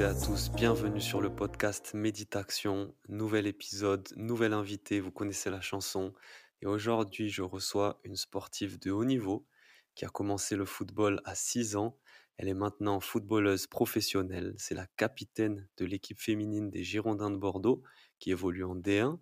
[0.00, 6.14] à tous, bienvenue sur le podcast Méditation, nouvel épisode, nouvel invité, vous connaissez la chanson.
[6.62, 9.46] Et aujourd'hui, je reçois une sportive de haut niveau
[9.94, 11.98] qui a commencé le football à 6 ans.
[12.38, 14.54] Elle est maintenant footballeuse professionnelle.
[14.56, 17.82] C'est la capitaine de l'équipe féminine des Girondins de Bordeaux
[18.18, 19.18] qui évolue en D1.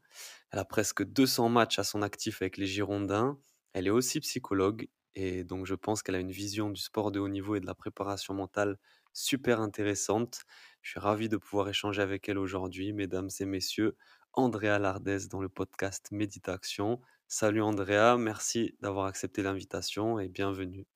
[0.53, 3.39] Elle a presque 200 matchs à son actif avec les Girondins.
[3.73, 7.19] Elle est aussi psychologue et donc je pense qu'elle a une vision du sport de
[7.19, 8.79] haut niveau et de la préparation mentale
[9.13, 10.43] super intéressante.
[10.83, 13.97] Je suis ravi de pouvoir échanger avec elle aujourd'hui, mesdames et messieurs.
[14.33, 17.01] Andrea Lardès dans le podcast Méditation.
[17.29, 20.87] Salut Andrea, merci d'avoir accepté l'invitation et bienvenue.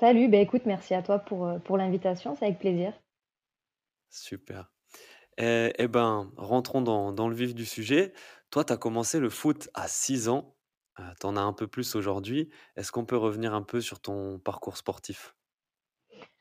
[0.00, 2.92] Salut, bah écoute, merci à toi pour, euh, pour l'invitation, c'est avec plaisir.
[4.10, 4.72] Super.
[5.38, 8.12] Eh, eh ben, rentrons dans, dans le vif du sujet.
[8.50, 10.56] Toi, tu as commencé le foot à 6 ans.
[11.20, 12.50] tu en as un peu plus aujourd'hui.
[12.76, 15.37] Est-ce qu'on peut revenir un peu sur ton parcours sportif?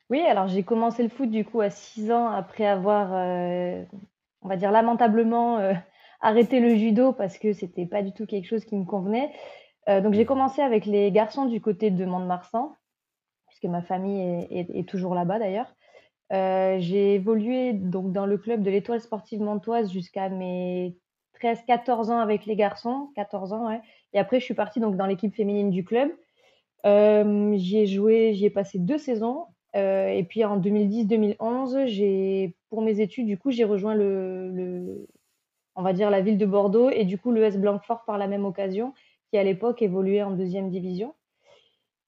[0.09, 3.83] Oui, alors j'ai commencé le foot du coup à 6 ans après avoir, euh,
[4.41, 5.73] on va dire lamentablement, euh,
[6.21, 9.31] arrêté le judo parce que c'était pas du tout quelque chose qui me convenait.
[9.89, 10.27] Euh, donc j'ai mmh.
[10.27, 12.73] commencé avec les garçons du côté de Mont-de-Marsan,
[13.47, 15.73] puisque ma famille est, toujours là-bas d'ailleurs.
[16.31, 20.97] j'ai évolué donc dans le club de l'Étoile sportive montoise jusqu'à mes
[21.41, 23.81] 13-14 ans avec les garçons, 14 ans, ouais.
[24.13, 26.09] Et après, je suis partie donc dans l'équipe féminine du club.
[26.85, 29.45] J'y ai joué, j'y ai passé deux saisons.
[29.75, 35.07] Euh, et puis en 2010-2011, j'ai, pour mes études, du coup, j'ai rejoint le, le,
[35.75, 38.93] la ville de Bordeaux et du coup l'ES Blanquefort par la même occasion,
[39.29, 41.13] qui à l'époque évoluait en deuxième division.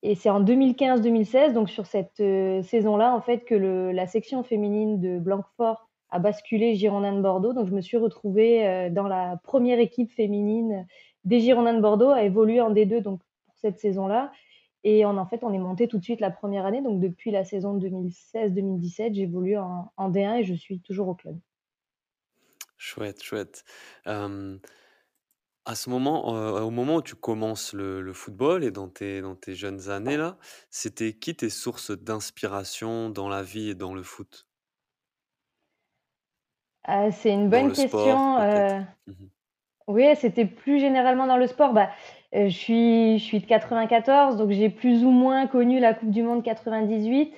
[0.02, 4.44] Et c'est en 2015-2016, donc sur cette euh, saison-là, en fait, que le, la section
[4.44, 7.54] féminine de Blanquefort a basculé Girondins de Bordeaux.
[7.54, 10.88] Donc je me suis retrouvée euh, dans la première équipe féminine
[11.26, 14.32] des Girondins de Bordeaux, à évoluer en D2 donc pour cette saison-là.
[14.84, 16.82] Et en, en fait, on est monté tout de suite la première année.
[16.82, 21.38] Donc depuis la saison 2016-2017, j'évolue en, en, D1 et je suis toujours au club.
[22.78, 23.66] Chouette, chouette.
[24.06, 29.22] à ce moment, euh, au moment où tu commences le, le, football et dans tes,
[29.22, 30.38] dans tes jeunes années là,
[30.70, 34.48] c'était qui tes sources d'inspiration dans la vie et dans le foot?
[36.84, 38.38] Ah, c'est une bonne question.
[39.90, 41.74] Oui, c'était plus généralement dans le sport.
[41.74, 41.90] Bah,
[42.36, 46.12] euh, je suis, je suis de 94, donc j'ai plus ou moins connu la Coupe
[46.12, 47.34] du Monde 98.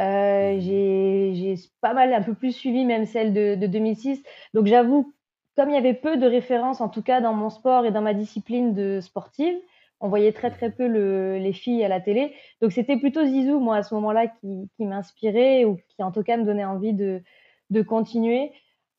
[0.00, 4.22] Euh, mmh j'ai pas mal, un peu plus suivi même celle de, de 2006.
[4.52, 5.14] Donc j'avoue,
[5.56, 8.02] comme il y avait peu de références, en tout cas dans mon sport et dans
[8.02, 9.54] ma discipline de sportive,
[10.00, 12.34] on voyait très très peu le, les filles à la télé.
[12.60, 16.24] Donc c'était plutôt Zizou, moi, à ce moment-là, qui, qui m'inspirait ou qui en tout
[16.24, 17.22] cas me donnait envie de,
[17.70, 18.52] de continuer.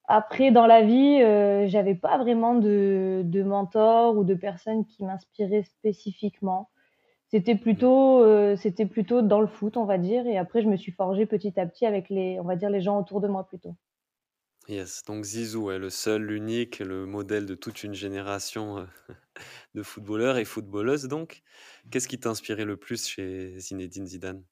[0.08, 5.64] Après, dans la vie, euh, j'avais pas vraiment de, mentor ou de personnes qui m'inspiraient
[5.64, 6.70] spécifiquement.
[7.28, 10.28] C'était plutôt, euh, c'était plutôt dans le foot, on va dire.
[10.28, 12.82] Et après, je me suis forgée petit à petit avec les, on va dire, les
[12.82, 13.76] gens autour de moi plutôt.
[14.68, 18.86] Yes, donc Zizou est le seul, l'unique, le modèle de toute une génération euh,
[19.76, 21.08] de footballeurs et footballeuses.
[21.08, 21.44] Donc,
[21.92, 24.44] qu'est-ce qui t'a inspiré le plus chez Zinedine Zidane?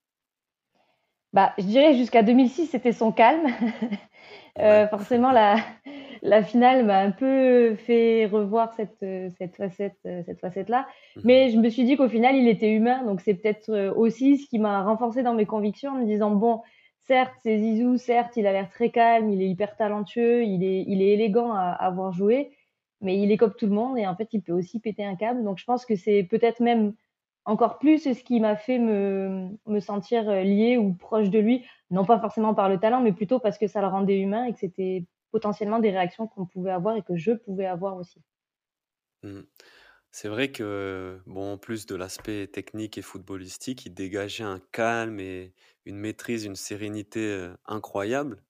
[1.33, 3.47] Bah, je dirais jusqu'à 2006, c'était son calme.
[4.59, 5.55] euh, forcément, la,
[6.21, 9.03] la finale m'a un peu fait revoir cette,
[9.38, 10.88] cette facette, cette facette-là.
[11.17, 11.22] Mhm.
[11.25, 13.03] Mais je me suis dit qu'au final, il était humain.
[13.03, 16.31] Donc, c'est peut-être euh, aussi ce qui m'a renforcé dans mes convictions en me disant,
[16.31, 16.61] bon,
[17.07, 20.85] certes, c'est Zizou, certes, il a l'air très calme, il est hyper talentueux, il est,
[20.88, 22.51] il est élégant à, à avoir joué,
[23.01, 25.16] mais il est comme tout le monde et en fait, il peut aussi péter un
[25.16, 25.43] câble.
[25.43, 26.93] Donc, je pense que c'est peut-être même
[27.45, 29.49] encore plus ce qui m'a fait me,
[29.79, 33.40] sentir euh, liée ou proche de lui, non pas forcément par le talent, mais plutôt
[33.40, 36.95] parce que ça le rendait humain et que c'était potentiellement des réactions qu'on pouvait avoir
[36.95, 38.22] et que je pouvais avoir aussi.
[39.23, 39.41] Mmh.
[40.11, 45.19] C'est vrai que, bon, en plus de l'aspect technique et footballistique, il dégageait un calme
[45.19, 45.53] et
[45.85, 48.43] une maîtrise, une sérénité euh, incroyable.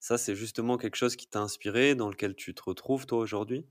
[0.00, 3.66] Ça, c'est justement quelque chose qui t'a inspiré, dans lequel tu te retrouves, toi, aujourd'hui?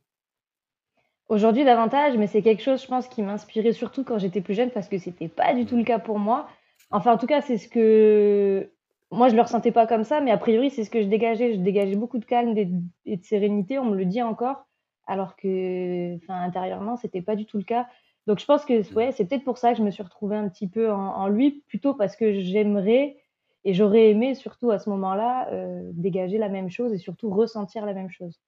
[1.30, 4.72] Aujourd'hui davantage, mais c'est quelque chose, je pense, qui m'inspirait surtout quand j'étais plus jeune
[4.72, 6.50] parce que c'était pas du tout le cas pour moi.
[6.92, 8.72] Enfin, en tout cas, c'est ce que
[9.12, 11.54] moi je le ressentais pas comme ça, mais a priori c'est ce que je dégageais.
[11.54, 13.80] Je dégageais beaucoup de calme et de sérénité.
[13.80, 14.68] On me le dit encore,
[15.08, 17.88] alors que, enfin, intérieurement, c'était pas du tout le cas.
[18.28, 20.50] Donc je pense que ouais, c'est peut-être pour ça que je me suis retrouvée un
[20.50, 23.18] petit peu en, en lui, plutôt parce que j'aimerais
[23.66, 27.86] Et j'aurais aimé, surtout à ce moment-là, euh, dégager la même chose et surtout ressentir
[27.86, 28.40] la même chose.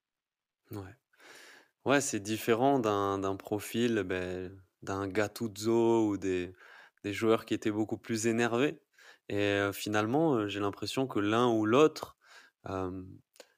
[0.71, 0.95] Ouais.
[1.85, 4.49] Ouais, c'est différent d'un profil, beh,
[4.83, 6.53] d'un Gattuso ou des
[7.03, 8.79] des joueurs qui étaient beaucoup plus énervés
[9.27, 12.17] et finalement, j'ai l'impression que l'un ou l'autre,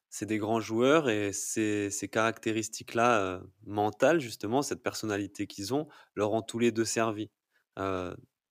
[0.10, 6.32] c'est des grands joueurs et ces ces caractéristiques-là, mentales justement, cette personnalité qu'ils ont, leur
[6.34, 7.32] ont tous les 2 servi.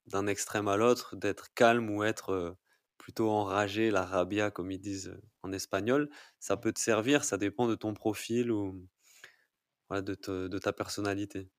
[0.07, 2.57] D'un extrême à l'autre, d'être calme ou être,
[2.99, 6.09] plutôt enragé, la rabia comme ils disent, en espagnol,
[6.41, 8.87] ça peut te servir, ça dépend de ton profil ou
[10.01, 11.51] De ta personnalité.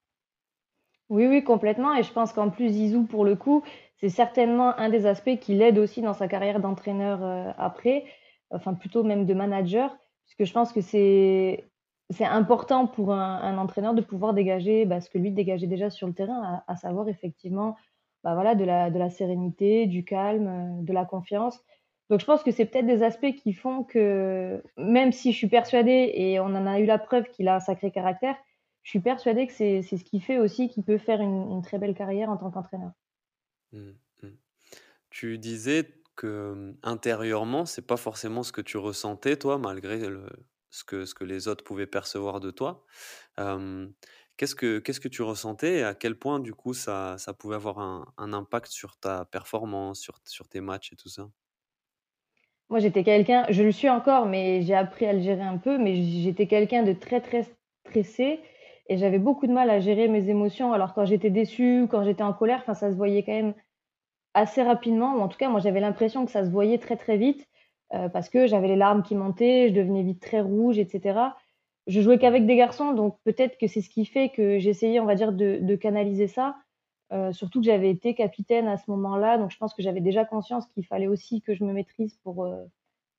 [1.10, 3.64] Oui, oui, complètement et je pense qu'en plus Zizou, pour le coup,
[3.98, 8.06] c'est certainement un des aspects qui l'aide aussi dans sa carrière d'entraîneur, heu, après,
[8.52, 9.96] enfin plutôt même de manager,
[10.26, 11.70] puisque je pense que c'est
[12.10, 16.06] c'est important pour un entraîneur de pouvoir dégager, bah, ce que lui dégageait déjà sur
[16.08, 17.76] le terrain, à savoir effectivement,
[18.24, 20.48] bah, voilà, de la de la sérénité, du calme,
[20.82, 21.60] heu, de la confiance.
[22.10, 25.48] Donc je pense que c'est peut-être des aspects qui font que, même si je suis
[25.48, 28.36] persuadée et on en a eu la preuve qu'il a un sacré caractère,
[28.84, 31.96] je suis persuadée que c'est ce qui fait aussi qu'il peut faire une très belle
[31.96, 32.92] carrière en tant qu'entraîneur.
[33.72, 34.28] Mmh mh.
[35.12, 40.02] Tu disais que, mmh, intérieurement, c'est pas forcément ce que tu ressentais toi, malgré
[40.72, 42.86] ce que ce que les autres pouvaient percevoir de toi.
[44.38, 47.56] Qu'est-ce que qu'est-ce que tu ressentais et à quel point du coup ça ça pouvait
[47.56, 51.30] avoir un un impact sur ta performance, sur sur tes matchs et tout ça?
[52.70, 55.78] Moi, j'étais quelqu'un je le suis encore, mais j'ai appris à le gérer un peu,
[55.78, 57.46] mais j'étais quelqu'un de très, très
[57.86, 58.40] stressé
[58.90, 60.74] et j'avais beaucoup de mal à gérer mes émotions.
[60.74, 63.54] Alors quand j'étais déçue, quand j'étais en colère, ça se voyait quand même
[64.36, 67.18] assez rapidement ou en tout cas moi j'avais l'impression que ça se voyait très, très
[67.18, 67.48] vite,
[67.94, 71.38] heu, parce que j'avais les larmes qui montaient, je devenais vite très rouge et cetera.
[71.88, 75.06] Je jouais qu'avec des garçons donc peut-être que c'est ce qui fait que j'essayais, on
[75.06, 76.56] va dire, de canaliser ça.
[77.14, 80.26] Heu, surtout que j'avais été capitaine à ce moment-là, donc je pense que j'avais déjà
[80.26, 82.70] conscience qu'il fallait aussi que je me maîtrise pour, heu,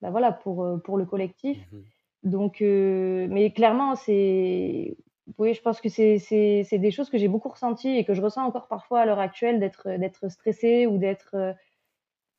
[0.03, 1.59] bah, voilà, pour, heu, pour le collectif.
[1.59, 1.85] Mmh mh.
[2.25, 4.97] Donc heu, mais clairement, c'est
[5.39, 8.15] oui, je pense que c'est c'est c'est des choses que j'ai beaucoup ressenties et que
[8.15, 11.55] je ressens encore parfois à l'heure actuelle d'être, d'être stressée ou d'être,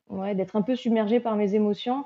[0.09, 2.05] ouais, d'être un peu submergée par mes émotions.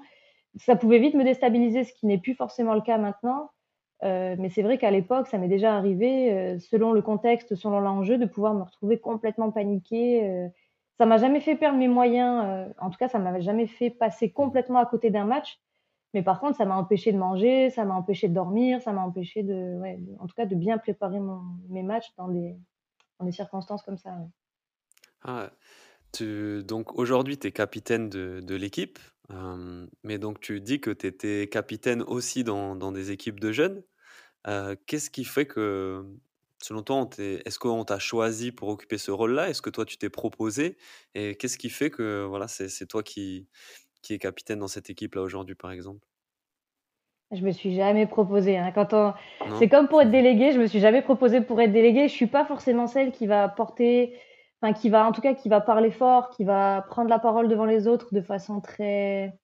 [0.58, 3.52] Ça pouvait vite me déstabiliser, ce qui n'est plus forcément le cas maintenant.
[4.04, 7.80] Heu, mais c'est vrai qu'à l'époque, ça m'est déjà arrivé, heu, selon le contexte, selon
[7.82, 10.50] l'enjeu, de pouvoir me retrouver complètement paniquée, heu.
[10.98, 13.90] Ça m'a jamais fait perdre mes moyens, heu, en tout cas, ça m'avait jamais fait
[13.90, 15.60] passer complètement à côté d'un match.
[16.14, 19.02] Mais par contre, ça m'a empêché de manger, ça m'a empêché de dormir, ça m'a
[19.04, 19.80] empêché de
[20.20, 22.58] en tout cas, de bien préparer mon mes matchs dans des
[23.20, 24.18] dans des circonstances comme ça.
[25.22, 25.52] Ah
[26.66, 29.00] donc aujourd'hui, tu es capitaine de l'équipe,
[30.04, 33.84] mais donc tu dis que tu étais capitaine aussi dans dans des équipes de jeunes.
[34.86, 36.06] Qu'est-ce qui fait que,
[36.62, 39.50] selon toi, est-ce qu'on t'a choisi pour occuper ce rôle-là?
[39.50, 40.78] Est-ce que toi, tu t'es proposé?
[41.16, 43.48] Et qu'est-ce qui fait que, voilà, c'est toi qui
[44.04, 46.08] qui est capitaine dans cette équipe-là aujourd'hui, par exemple?
[47.32, 48.72] Je me suis jamais proposée, hein.
[48.74, 49.14] Quand on
[49.54, 52.08] c'est comme pour être déléguée, je me suis jamais proposée pour être déléguée.
[52.08, 54.18] Je suis pas forcément celle qui va porter
[54.62, 57.48] enfin qui va en tout cas, qui va parler fort, qui va prendre la parole
[57.48, 59.40] devant les autres de façon très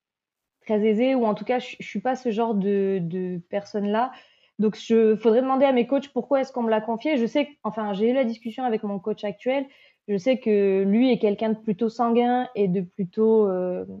[0.62, 4.12] très aisée ou en tout cas, je je suis pas ce genre de de personne-là.
[4.58, 7.16] Donc je faudrait demander à mes coachs pourquoi est-ce qu'on me l'a confié.
[7.16, 9.66] Je sais enfin, j'ai eu la discussion avec mon coach actuel.
[10.08, 14.00] Je sais que lui est quelqu'un de plutôt sanguin et de plutôt, hem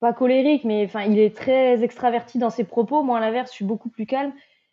[0.00, 3.02] pas colérique, mais enfin, il est très extraverti dans ses propos.
[3.02, 4.32] Moi, à l'inverse, je suis beaucoup plus calme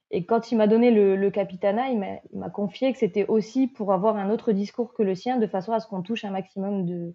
[0.10, 3.92] et quand il m'a donné le le m'a il m'a confié que c'était aussi pour
[3.92, 6.86] avoir un autre discours que le sien, de façon à ce qu'on touche un maximum
[6.86, 7.14] de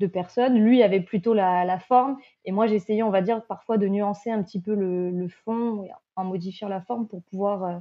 [0.00, 0.58] de personnes.
[0.58, 4.42] Lui avait plutôt la forme et moi, j'essayais, on va dire, parfois de nuancer un
[4.42, 5.86] petit peu le fond
[6.16, 7.80] en modifiant la forme pour pouvoir, heu,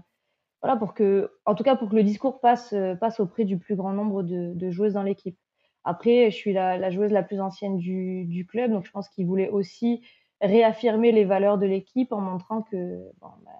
[0.61, 3.57] voilà, pour que en tout cas, pour que le discours passe, heu, passe auprès du
[3.59, 5.37] plus grand nombre de joueuses dans l'équipe.
[5.85, 9.49] Après, je suis la joueuse la plus ancienne du club, donc je pense qu'il voulait
[9.49, 10.03] aussi
[10.41, 12.77] réaffirmer les valeurs de l'équipe en montrant que,
[13.21, 13.51] bon, bah,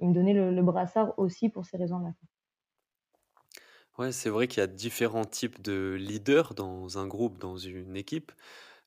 [0.00, 2.12] il me donnait le brassard aussi pour ces raisons-là.
[3.98, 7.94] Ouais, c'est vrai qu'il y a différents types de leaders dans un groupe, dans une
[7.96, 8.32] équipe.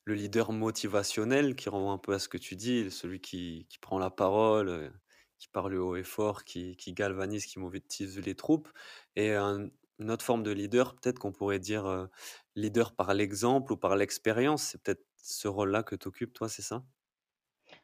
[0.06, 3.80] Le leader motivationnel qui renvoie un peu à ce que tu dis, celui qui qui
[3.80, 4.92] prend la parole, heu,
[5.40, 8.70] qui parle haut et fort, qui qui galvanise, qui motive les troupes
[9.16, 9.70] et un
[10.00, 12.10] une autre forme de leader, peut-être qu'on pourrait dire, heu,
[12.56, 14.64] leader par l'exemple ou par l'expérience.
[14.64, 16.84] C'est peut-être ce rôle-là que tu occupes toi, c'est ça?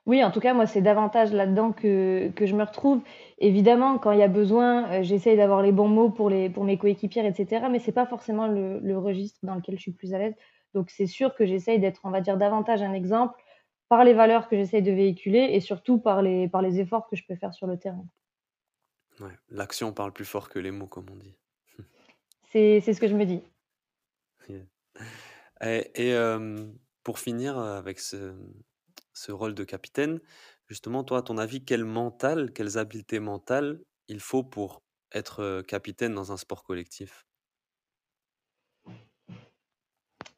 [0.08, 3.01] Oui, en tout cas, moi, c'est davantage là-dedans que que je me retrouve.
[3.38, 6.63] Évidemment, quand il y a besoin, heu, j'essaye d'avoir les bons mots pour les pour
[6.63, 9.91] mes coéquipières et cetera, mais c'est pas forcément le le registre dans lequel je suis
[9.91, 10.36] plus à l'aise.
[10.74, 13.39] Donc c'est sûr que j'essaye d'être, on va dire, davantage un exemple
[13.89, 17.15] par les valeurs que j'essaye de véhiculer et surtout par les par les efforts que
[17.15, 18.05] je peux faire sur le terrain.
[19.22, 21.38] Ouais, l'action parle plus fort que les mots, comme on dit.
[22.43, 23.41] C'est ce que je me dis.
[25.62, 28.36] Et et hem pour finir avec ce,
[29.21, 30.19] ce rôle de capitaine,
[30.67, 34.81] justement, toi, à ton avis, quel mental, quelles habiletés mentales il faut pour
[35.13, 37.25] être capitaine dans un sport collectif?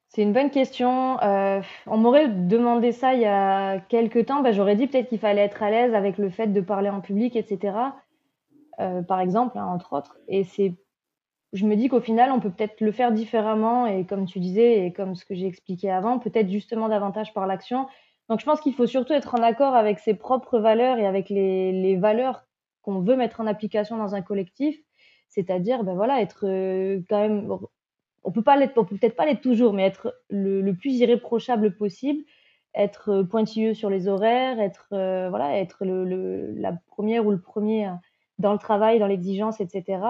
[0.10, 1.18] C'est une bonne question.
[1.22, 4.42] on m'aurait demandé ça il y a quelques temps.
[4.42, 7.02] Bah, j'aurais dit peut-être qu'il fallait être à l'aise avec le fait de parler en
[7.02, 7.96] public, etc.
[9.08, 10.18] par exemple, hein, entre autres.
[10.28, 10.76] Et c'est
[11.54, 14.86] je me dis qu'au final, on peut peut-être le faire différemment et comme tu disais
[14.86, 17.88] et comme ce que j'ai expliqué avant, peut-être justement davantage par l'action.
[18.30, 21.30] Donc je pense qu'il faut surtout être en accord avec ses propres valeurs et avec
[21.30, 22.46] les, valeurs
[22.82, 24.78] qu'on veut mettre en application dans un collectif,
[25.30, 27.58] c'est-à-dire ben voilà, être euh, quand même
[28.24, 32.24] on peut pas l'être, peut peut-être pas l'être toujours, mais être le, plus irréprochable possible,
[32.74, 37.92] être pointilleux sur les horaires, être euh, voilà, être le, la première ou le premier
[38.40, 40.02] dans le travail, dans l'exigence, etc.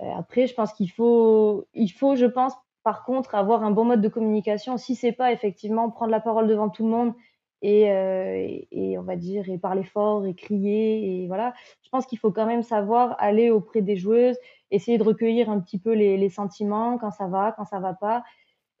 [0.00, 3.86] Euh, après, je pense qu'il faut, il faut, je pense, par contre, avoir un bon
[3.86, 4.76] mode de communication.
[4.76, 7.14] Si c'est pas effectivement prendre la parole devant tout le monde
[7.62, 12.04] et, euh, et, on va dire et parler fort et crier et voilà, je pense
[12.06, 14.36] qu'il faut quand même savoir aller auprès des joueuses,
[14.70, 18.22] essayer de recueillir un petit peu les, sentiments quand ça va, quand ça va pas.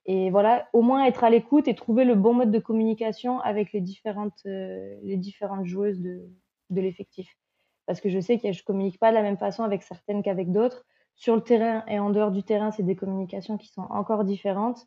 [0.04, 3.72] Et voilà, au moins être à l'écoute et trouver le bon mode de communication avec
[3.72, 6.28] les différentes, euh, les différentes joueuses de,
[6.68, 7.38] de l'effectif.
[7.86, 10.52] Parce que je sais que je communique pas de la même façon avec certaines qu'avec
[10.52, 10.84] d'autres
[11.16, 14.86] sur le terrain et en dehors du terrain, c'est des communications qui sont encore différentes.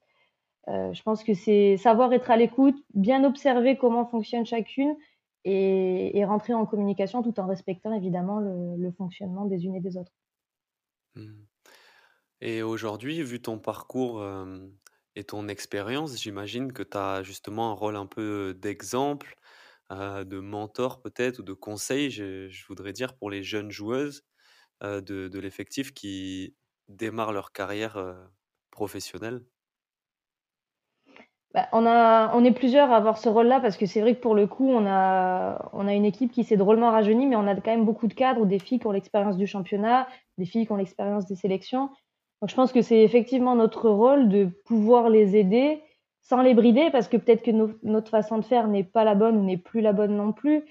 [0.67, 4.96] Euh, je pense que c'est savoir être à l'écoute, bien observer comment fonctionne chacune
[5.46, 10.12] et, rentrer en communication tout en respectant évidemment le, fonctionnement des unes et des autres.
[11.15, 11.31] Mmh.
[12.41, 14.67] Et aujourd'hui, vu ton parcours euh,
[15.15, 19.36] et ton expérience, j'imagine que tu as justement un rôle un peu d'exemple,
[19.91, 24.25] euh, de mentor peut-être, ou de conseil, je, voudrais dire, pour les jeunes joueuses
[24.81, 26.55] de, l'effectif qui
[26.88, 27.98] démarrent leur carrière
[28.72, 29.43] professionnelle?
[31.53, 34.22] Bah, on, a, on est plusieurs à avoir ce rôle-là parce que c'est vrai que
[34.22, 37.48] pour le coup, on a, on a une équipe qui s'est drôlement rajeunie, mais on
[37.48, 40.07] a quand même beaucoup de cadres, des filles qui ont l'expérience du championnat,
[40.38, 41.89] des filles qui ont l'expérience des sélections.
[42.41, 45.81] Donc je pense que c'est effectivement notre rôle de pouvoir les aider
[46.22, 49.38] sans les brider parce que peut-être que notre façon de faire n'est pas la bonne
[49.38, 50.65] ou n'est plus la bonne non plus.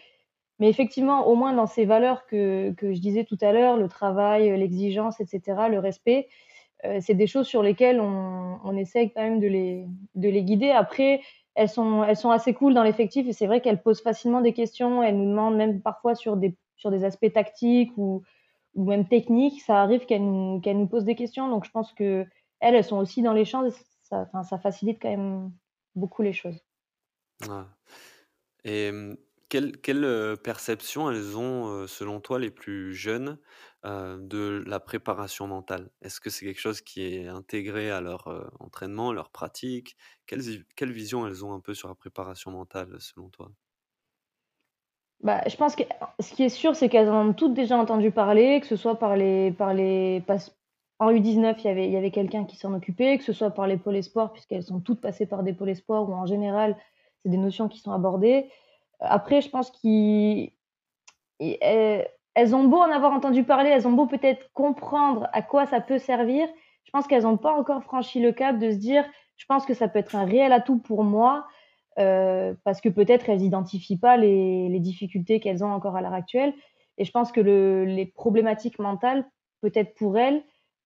[0.59, 3.89] Mais effectivement, au moins dans ces valeurs que, que je disais tout à l'heure, le
[3.89, 6.29] travail, l'exigence, etc., le respect,
[6.85, 10.43] euh, c'est des choses sur lesquelles on, on essaie quand même de les, de les
[10.43, 10.71] guider.
[10.71, 11.21] Après,
[11.55, 14.53] elles sont, elles sont assez cool dans l'effectif et c'est vrai qu'elles posent facilement des
[14.53, 15.03] questions.
[15.03, 18.23] Elles nous demandent même parfois sur des, sur des aspects tactiques ou,
[18.75, 19.63] ou même techniques.
[19.63, 21.49] Ça arrive qu'elles nous, qu'elles nous posent des questions.
[21.49, 22.27] Donc je pense que
[22.61, 23.69] elles, elles sont aussi dans les champs.
[24.03, 25.51] Ça, enfin, ça facilite quand même
[25.95, 26.63] beaucoup les choses.
[28.65, 28.91] Et
[29.49, 33.39] quelle, quelle perception elles ont, selon toi, les plus jeunes,
[33.85, 35.91] de la préparation mentale?
[36.03, 39.97] Est-ce que c'est quelque chose qui est intégré à leur entraînement, leur pratique?
[40.27, 43.53] Quelle, quelle vision elles ont un peu sur la préparation mentale, selon toi?
[45.23, 45.83] Bah, je pense que
[46.21, 48.99] ce qui est sûr, c'est qu'elles en ont toutes déjà entendu parler, que ce soit
[48.99, 50.23] par les, par les
[50.99, 53.77] en U19, il y avait, avait quelqu'un qui s'en occupait, que ce soit par les
[53.79, 56.77] pôles sport, puisqu'elles sont toutes passées par des pôles sport, ou en général,
[57.23, 58.51] c'est des notions qui sont abordées.
[59.01, 60.53] Après, je pense qu'elles
[62.55, 65.99] ont beau en avoir entendu parler, elles ont beau peut-être comprendre à quoi ça peut
[65.99, 66.49] servir.
[66.85, 69.05] Je pense qu'elles n'ont pas encore franchi le cap de se dire,
[69.37, 71.47] je pense que ça peut être un réel atout pour moi,
[71.99, 76.55] euh, parce que peut-être elles n'identifient pas les, difficultés qu'elles ont encore à l'heure actuelle.
[76.99, 79.27] Et je pense que le, les problématiques mentales,
[79.61, 80.43] peut-être pour elles,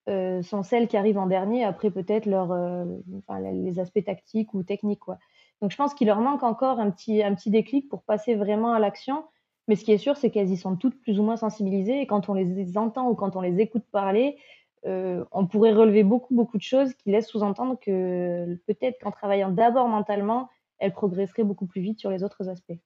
[0.08, 2.84] euh, sont celles qui arrivent en dernier, après peut-être euh,
[3.18, 5.00] enfin, les aspects tactiques ou techniques.
[5.00, 5.18] Quoi.
[5.60, 8.72] Donc je pense qu'il leur manque encore un petit, un petit déclic pour passer vraiment
[8.72, 9.24] à l'action.
[9.68, 12.00] Mais ce qui est sûr, c'est qu'elles y sont toutes plus ou moins sensibilisées.
[12.00, 14.38] Et quand on les entend ou quand on les écoute parler,
[14.86, 19.50] euh, on pourrait relever beaucoup, beaucoup de choses qui laissent sous-entendre que peut-être qu'en travaillant
[19.50, 20.48] d'abord mentalement,
[20.78, 22.78] elles progresseraient beaucoup plus vite sur les autres aspects.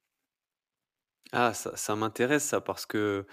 [1.31, 3.25] Ah, ça, ça m'intéresse ça parce que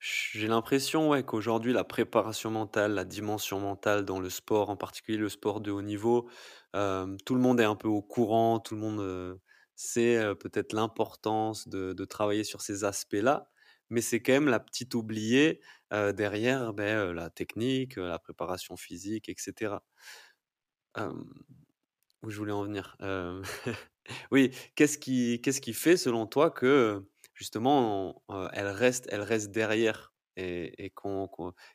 [0.00, 5.18] j'ai l'impression ouais, qu'aujourd'hui, la préparation mentale, la dimension mentale dans le sport, en particulier
[5.18, 6.28] le sport de haut niveau,
[6.72, 9.40] tout le monde est un peu au courant, tout le monde
[9.74, 13.50] sait peut-être l'importance de, travailler sur ces aspects-là,
[13.90, 15.60] mais c'est quand même la petite oubliée
[15.90, 19.76] derrière ben, la technique, la préparation physique, etc.
[22.22, 22.96] où je voulais en venir
[24.30, 28.22] Oui, qu'est-ce qui, qu'est-ce qui fait selon toi que justement,
[28.52, 30.92] elle, reste, elle reste derrière et,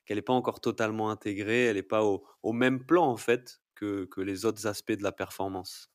[0.05, 4.07] qu'elle n'est pas encore totalement intégrée, elle n'est pas au, même plan en fait que,
[4.21, 5.89] les autres aspects de la performance?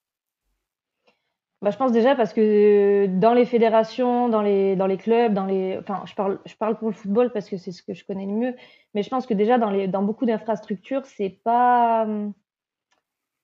[1.61, 5.44] Bah, je pense déjà parce que dans les fédérations, dans les, dans les clubs, dans
[5.44, 8.04] les, enfin, je parle, je parle pour le football parce que c'est ce que je
[8.04, 8.54] connais le mieux,
[8.94, 12.06] mais je pense que déjà dans, les, dans beaucoup d'infrastructures, c'est pas,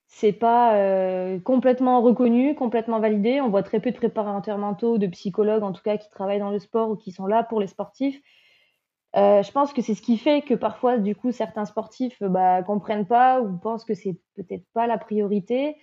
[0.07, 3.41] c'est pas euh, complètement reconnu, complètement validé.
[3.41, 6.51] On voit très peu de préparateurs mentaux, de psychologues en tout cas, qui travaillent dans
[6.51, 8.21] le sport ou qui sont là pour les sportifs.
[9.15, 12.63] Euh, je pense que c'est ce qui fait que parfois, du coup, certains sportifs bah,
[12.63, 15.77] comprennent pas ou pensent que c'est peut-être pas la priorité.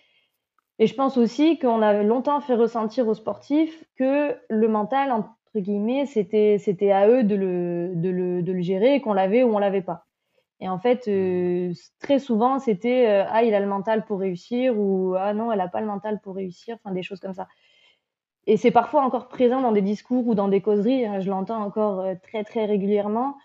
[0.79, 5.31] Et je pense aussi qu'on a longtemps fait ressentir aux sportifs que le mental, entre
[5.57, 9.55] guillemets, c'était, c'était à eux de le, de le, de le gérer, qu'on l'avait ou
[9.55, 10.07] on l'avait pas.
[10.61, 14.79] Et en fait, euh, très souvent, c'était euh, ah, il a le mental pour réussir
[14.79, 17.49] ou ah non, elle a pas le mental pour réussir, enfin des choses comme ça.
[18.47, 21.63] Et c'est parfois encore présent dans des discours ou dans des causeries, hein, je l'entends
[21.63, 23.37] encore euh, très très régulièrement.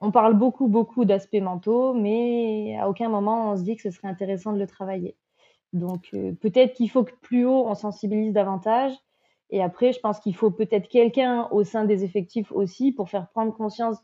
[0.00, 3.90] On parle beaucoup beaucoup d'aspects mentaux, mais à aucun moment on se dit que ce
[3.90, 5.16] serait intéressant de le travailler.
[5.72, 8.92] Donc peut-être qu'il faut que plus haut on sensibilise davantage.
[9.50, 13.28] Et après, je pense qu'il faut peut-être quelqu'un au sein des effectifs aussi pour faire
[13.28, 13.98] prendre conscience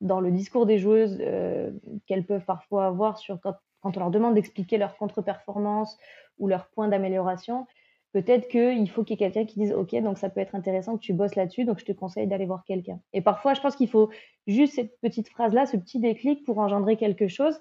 [0.00, 1.70] dans le discours des joueuses euh,
[2.06, 5.98] qu'elles peuvent parfois avoir sur quand, on leur demande d'expliquer leur contre-performance
[6.38, 7.66] ou leurs points d'amélioration,
[8.12, 10.96] peut-être qu'il faut qu'il y ait quelqu'un qui dise OK, donc ça peut être intéressant
[10.96, 13.00] que tu bosses là-dessus, donc je te conseille d'aller voir quelqu'un.
[13.12, 14.10] Et parfois, je pense qu'il faut
[14.46, 17.60] juste cette petite phrase-là, ce petit déclic pour engendrer quelque chose.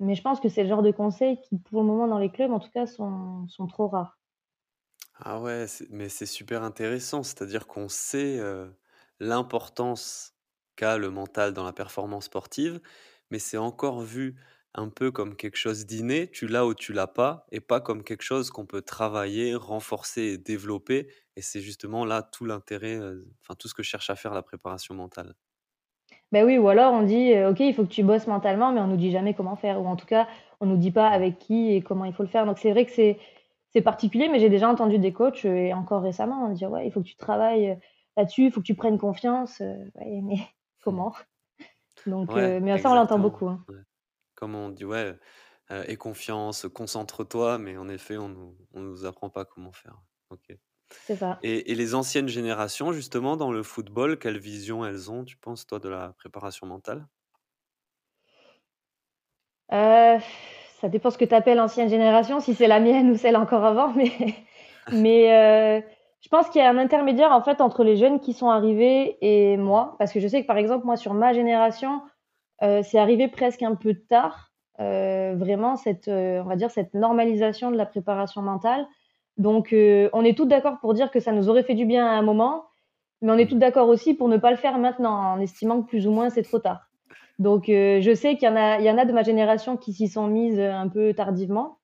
[0.00, 2.30] Mais je pense que c'est le genre de conseils qui, pour le moment, dans les
[2.30, 4.18] clubs, en tout cas, sont, sont trop rares.
[5.22, 8.66] Ah ouais, mais c'est super intéressant, c'est-à-dire qu'on sait euh,
[9.18, 10.34] l'importance
[10.98, 12.80] le mental dans la performance sportive,
[13.30, 14.36] mais c'est encore vu
[14.74, 18.02] un peu comme quelque chose d'inné, tu l'as ou tu l'as pas, et pas comme
[18.04, 21.08] quelque chose qu'on peut travailler, renforcer et développer.
[21.36, 24.42] Et c'est justement là tout l'intérêt, euh, enfin tout ce que cherche à faire la
[24.42, 25.34] préparation mentale.
[26.32, 28.80] Ben oui, ou alors on dit, euh, ok, il faut que tu bosses mentalement, mais
[28.80, 30.28] on nous dit jamais comment faire, ou en tout cas,
[30.60, 32.46] on nous dit pas avec qui et comment il faut le faire.
[32.46, 33.18] Donc c'est vrai que c'est
[33.72, 36.92] c'est particulier, mais j'ai déjà entendu des coachs euh, et encore récemment dire ouais, il
[36.92, 37.78] faut que tu travailles
[38.16, 39.60] là-dessus, il faut que tu prennes confiance.
[40.00, 40.38] mais
[40.84, 41.14] comment?
[42.06, 43.48] Donc, euh, mais ça, on l'entend beaucoup.
[43.48, 43.64] Hein.
[44.40, 45.14] Comme on dit, ouais,
[45.70, 50.00] euh, aie confiance, concentre-toi, mais en effet, on nous, nous apprend pas comment faire.
[50.30, 50.56] Ok.
[50.88, 51.38] C'est ça.
[51.42, 55.78] Et, les anciennes générations, justement, dans le football, quelle vision elles ont, tu penses, toi,
[55.78, 57.06] de la préparation mentale?
[59.72, 60.18] Euh,
[60.80, 63.64] Ça dépend ce que tu appelles ancienne génération, si c'est la mienne ou celle encore
[63.64, 64.10] avant, mais,
[64.90, 65.84] mais
[66.20, 69.16] je pense qu'il y a un intermédiaire en fait entre les jeunes qui sont arrivés
[69.20, 72.02] et moi, parce que je sais que par exemple moi sur ma génération,
[72.60, 77.70] c'est arrivé presque un peu tard, euh, vraiment cette, euh, on va dire cette normalisation
[77.70, 78.86] de la préparation mentale.
[79.36, 82.10] Donc on est tous d'accord pour dire que ça nous aurait fait du bien à
[82.10, 82.66] un moment,
[83.22, 85.88] mais on est tous d'accord aussi pour ne pas le faire maintenant, en estimant que
[85.88, 86.90] plus ou moins c'est trop tard.
[87.38, 89.94] Donc je sais qu'il y en a, il y en a de ma génération qui
[89.94, 91.78] s'y sont mises un peu tardivement.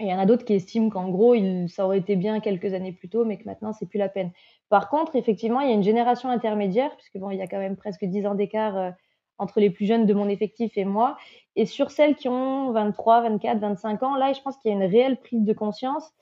[0.00, 1.36] Et il y en a d'autres qui estiment qu'en gros,
[1.68, 4.32] ça aurait été bien quelques années plus tôt, mais que maintenant, c'est plus la peine.
[4.68, 7.58] Par contre, effectivement, il y a une génération intermédiaire, puisque bon, il y a quand
[7.58, 8.90] même presque 10 ans d'écart euh,
[9.38, 11.16] entre les plus jeunes de mon effectif et moi.
[11.56, 14.76] Et sur celles qui ont 23, 24, 25 ans, là, je pense qu'il y a
[14.76, 16.12] une réelle prise de conscience.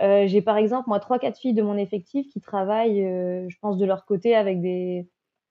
[0.00, 3.56] Euh, j'ai par exemple, moi, trois, quatre filles de mon effectif qui travaillent, euh, je
[3.60, 5.06] pense, de leur côté avec des,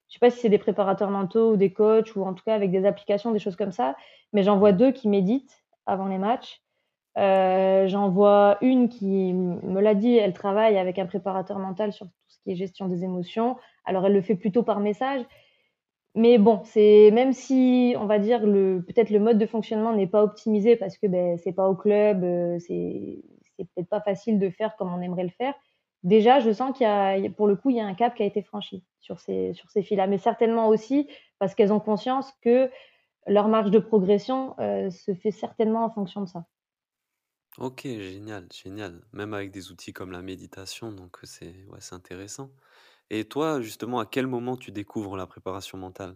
[0.07, 2.55] je sais pas si c'est des préparateurs mentaux ou des coachs ou en tout cas
[2.55, 3.95] avec des applications, des choses comme ça.
[4.33, 6.61] Mais j'en vois deux qui méditent avant les matchs.
[7.17, 12.05] Euh, j'en vois une qui me l'a dit, elle travaille avec un préparateur mental sur
[12.05, 13.57] tout ce qui est gestion des émotions.
[13.85, 15.21] Alors elle le fait plutôt par message.
[16.15, 20.07] Mais bon, c'est même si on va dire le peut-être le mode de fonctionnement n'est
[20.07, 23.23] pas optimisé parce que ben c'est pas au club, euh, c'est
[23.55, 25.53] c'est peut-être pas facile de faire comme on aimerait le faire.
[26.03, 28.23] Déjà, je sens qu'il y a pour le coup il y a un cap qui
[28.23, 31.07] a été franchi sur ces sur ces filles-là, mais certainement aussi
[31.39, 32.71] parce qu'elles ont conscience que
[33.27, 36.45] leur marge de progression euh, se fait certainement en fonction de ça.
[37.57, 39.01] OK, génial, génial.
[39.11, 42.51] Même avec des outils comme la méditation, donc c'est ouais, c'est intéressant.
[43.09, 46.15] Et toi, justement, à quel moment tu découvres la préparation mentale?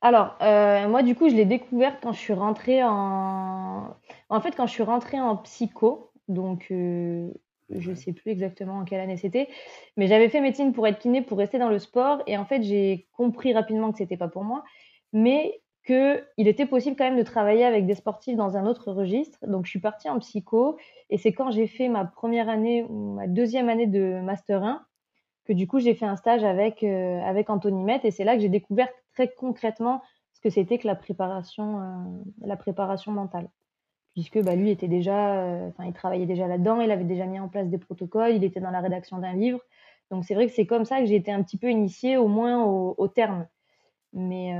[0.00, 3.96] Alors, euh, moi, du coup, je l'ai découverte quand je suis rentrée en
[4.28, 7.30] en fait, quand je suis rentrée en psycho, donc euh,
[7.70, 9.48] je ne sais plus exactement en quelle année c'était,
[9.96, 12.62] mais j'avais fait médecine pour être kiné, pour rester dans le sport et en fait,
[12.62, 14.64] j'ai compris rapidement que c'était pas pour moi.
[15.12, 19.38] Mais qu'il était possible quand même de travailler avec des sportifs dans un autre registre.
[19.46, 20.78] Donc, je suis partie en psycho
[21.10, 24.84] et c'est quand j'ai fait ma première année ou ma deuxième année de Master 1
[25.44, 28.34] que du coup, j'ai fait un stage avec, euh, avec Anthony Met et c'est là
[28.34, 30.02] que j'ai découvert très concrètement
[30.32, 31.84] ce que c'était que la préparation, euh,
[32.42, 33.48] la préparation mentale.
[34.14, 37.40] Puisque bah, lui était déjà, euh, enfin, il travaillait déjà là-dedans, il avait déjà mis
[37.40, 39.60] en place des protocoles, il était dans la rédaction d'un livre.
[40.10, 42.28] Donc, c'est vrai que c'est comme ça que j'ai été un petit peu initiée, au
[42.28, 43.46] moins au, terme.
[44.12, 44.52] Mais,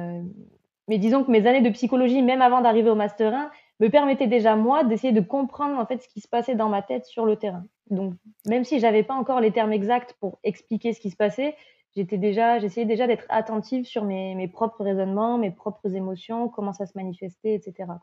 [0.88, 4.26] mais disons que mes années de psychologie, même avant d'arriver au Master 1, me permettaient
[4.26, 7.26] déjà, moi, d'essayer de comprendre en fait ce qui se passait dans ma tête sur
[7.26, 7.64] le terrain.
[7.90, 8.14] Donc,
[8.46, 11.56] même si j'avais pas encore les termes exacts pour expliquer ce qui se passait,
[11.96, 16.72] j'étais déjà, j'essayais déjà d'être attentive sur mes, mes, propres raisonnements, mes propres émotions, comment
[16.72, 18.00] ça se manifestait, etc.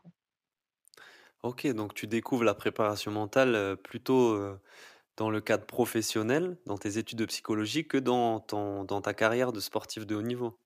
[1.42, 4.60] OK, donc tu découvres la préparation mentale, heu, plutôt, heu,
[5.16, 9.52] dans le cadre professionnel, dans tes études de psychologie, que dans ton dans ta carrière
[9.52, 10.58] de sportif de haut niveau?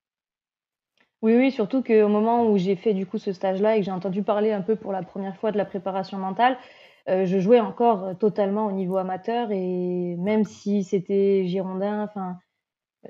[1.22, 3.90] Oui, oui, surtout qu'au moment où j'ai fait du coup ce stage-là et que j'ai
[3.90, 6.59] entendu parler un peu pour la première fois de la préparation mentale,
[7.08, 12.38] je jouais encore, heu, totalement au niveau amateur et même si c'était girondin, enfin,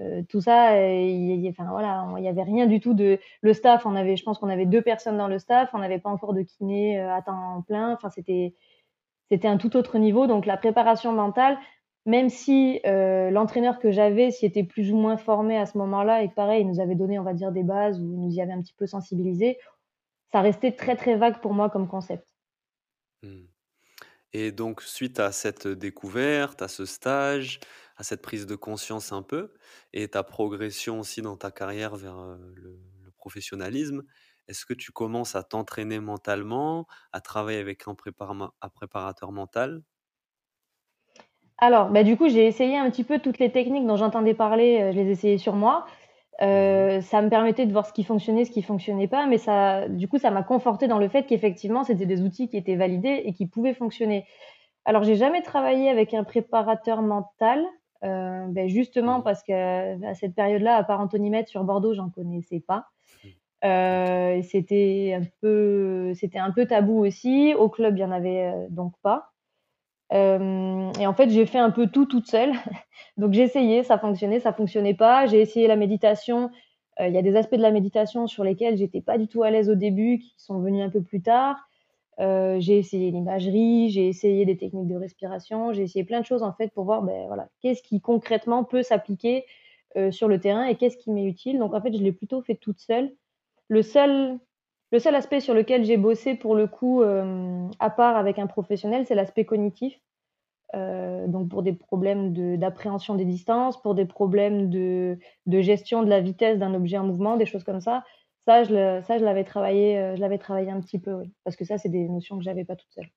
[0.00, 3.52] heu, tout ça, il y enfin voilà, il y avait rien du tout de le
[3.54, 6.10] staff, on avait je pense qu'on avait 2 personnes dans le staff, on n'avait pas
[6.10, 8.54] encore de kiné, à temps plein, enfin c'était
[9.30, 11.58] c'était un tout autre niveau donc la préparation mentale,
[12.06, 16.28] même si, l'entraîneur que j'avais s'y était plus ou moins formé à ce moment-là et
[16.30, 18.40] que pareil, il nous avait donné, on va dire, des bases ou il nous y
[18.42, 19.58] avait un petit peu sensibilisés,
[20.32, 22.26] ça restait très, très vague pour moi comme concept.
[23.22, 23.46] Mmh.
[24.32, 27.60] Et donc suite à cette découverte, à ce stage,
[27.96, 29.54] à cette prise de conscience un peu
[29.92, 32.78] et ta progression aussi dans ta carrière vers, heu, le
[33.16, 34.02] professionnalisme,
[34.48, 37.96] est-ce que tu commences à t'entraîner mentalement, à travailler avec un
[38.60, 39.82] un préparateur mental?
[41.58, 44.80] Alors, bah, du coup, j'ai essayé un petit peu toutes les techniques dont j'entendais parler,
[44.82, 45.86] heu, je les essayais sur moi.
[46.52, 49.38] Mmh Heu, ça me permettait de voir ce qui fonctionnait, ce qui fonctionnait pas, mais
[49.38, 52.76] ça du coup, ça m'a confortée dans le fait qu'effectivement, c'était des outils qui étaient
[52.76, 54.26] validés et qui pouvaient fonctionner.
[54.84, 57.64] Alors, j'ai jamais travaillé avec un préparateur mental,
[58.04, 59.22] heu, beh, justement mh.
[59.22, 62.86] parce qu'à cette période-là, à part Anthony Met sur Bordeaux, j'en connaissais pas.
[63.64, 67.54] Heu, et c'était un peu c'était un peu tabou aussi.
[67.54, 69.32] Au club, il y en avait, donc pas.
[70.10, 72.52] Hem et en fait, j'ai fait un peu tout toute seule.
[73.16, 75.26] Donc j'ai essayé, ça fonctionnait, ça fonctionnait pas.
[75.26, 76.50] J'ai essayé la méditation.
[77.00, 79.42] Heu, il y a des aspects de la méditation sur lesquels j'étais pas du tout
[79.42, 81.56] à l'aise au début, qui sont venus un peu plus tard.
[82.20, 86.42] Heu, j'ai essayé l'imagerie, j'ai essayé des techniques de respiration, j'ai essayé plein de choses
[86.42, 89.44] en fait pour voir, beh, voilà, qu'est-ce qui concrètement peut s'appliquer,
[90.10, 91.58] sur le terrain et qu'est-ce qui m'est utile.
[91.58, 93.14] Donc en fait, je l'ai plutôt fait toute seule.
[93.68, 94.38] Le seul
[94.92, 98.46] le seul aspect sur lequel j'ai bossé pour le coup, hem, à part avec un
[98.46, 100.00] professionnel, c'est l'aspect cognitif.
[100.74, 106.10] Heu, donc pour des problèmes d'appréhension des distances, pour des problèmes de de gestion de
[106.10, 108.04] la vitesse d'un objet en mouvement, des choses comme ça.
[108.46, 108.74] Ça, je
[109.24, 111.24] l'avais travaillé, heu, je travaillé un petit peu.
[111.44, 113.08] Parce que ça, c'est des notions que j'avais pas toute seule.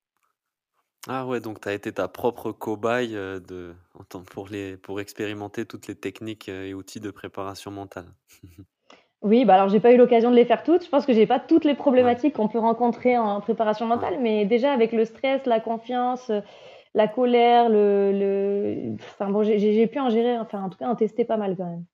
[1.08, 3.74] Ah ouais, donc tu as été ta propre cobaye, de
[4.32, 8.14] pour les pour expérimenter toutes les techniques, et outils de préparation mentale.
[9.22, 10.86] Oui, bah, alors j'ai pas eu l'occasion de les faire toutes.
[10.86, 14.46] Je pense que j'ai pas toutes les problématiques qu'on peut rencontrer en préparation mentale, mais
[14.46, 16.32] déjà avec le stress, la confiance,
[16.94, 20.96] la colère, le le enfin bon, j'ai pu en gérer, enfin en tout cas en
[20.96, 21.86] tester pas mal quand même.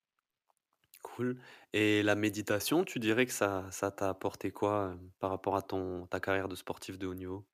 [1.03, 1.39] Cool
[1.71, 5.61] et la méditation, tu dirais que ça ça t'a apporté quoi, heu, par rapport à
[5.61, 7.47] ton ta carrière de sportif de haut niveau?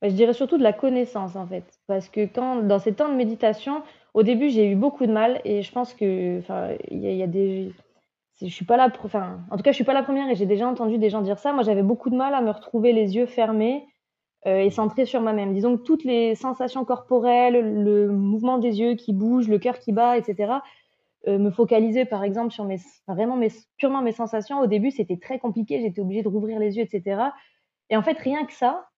[0.00, 1.64] Bah, je dirais surtout de la connaissance, en fait.
[1.86, 3.82] Parce que quand dans ces temps de méditation,
[4.14, 7.10] au début, j'ai eu beaucoup de mal et je pense que enfin, il y a
[7.10, 7.72] il y a des
[8.40, 10.46] je suis pas pre enfin, en tout cas, je suis pas la première et j'ai
[10.46, 11.52] déjà entendu des gens dire ça.
[11.52, 13.86] Moi, j'avais beaucoup de mal à me retrouver les yeux fermés,
[14.46, 15.54] heu et centrée sur moi-même.
[15.54, 19.92] Disons que toutes les sensations corporelles, le mouvement des yeux qui bougent, le cœur qui
[19.92, 20.62] bat et cetera,
[21.26, 24.60] heu, me focaliser, par exemple, sur mes vraiment mes purement mes sensations.
[24.60, 27.34] Au début, c'était très compliqué, j'étais obligée de rouvrir les yeux et cetera
[27.90, 28.88] et en fait, rien que ça,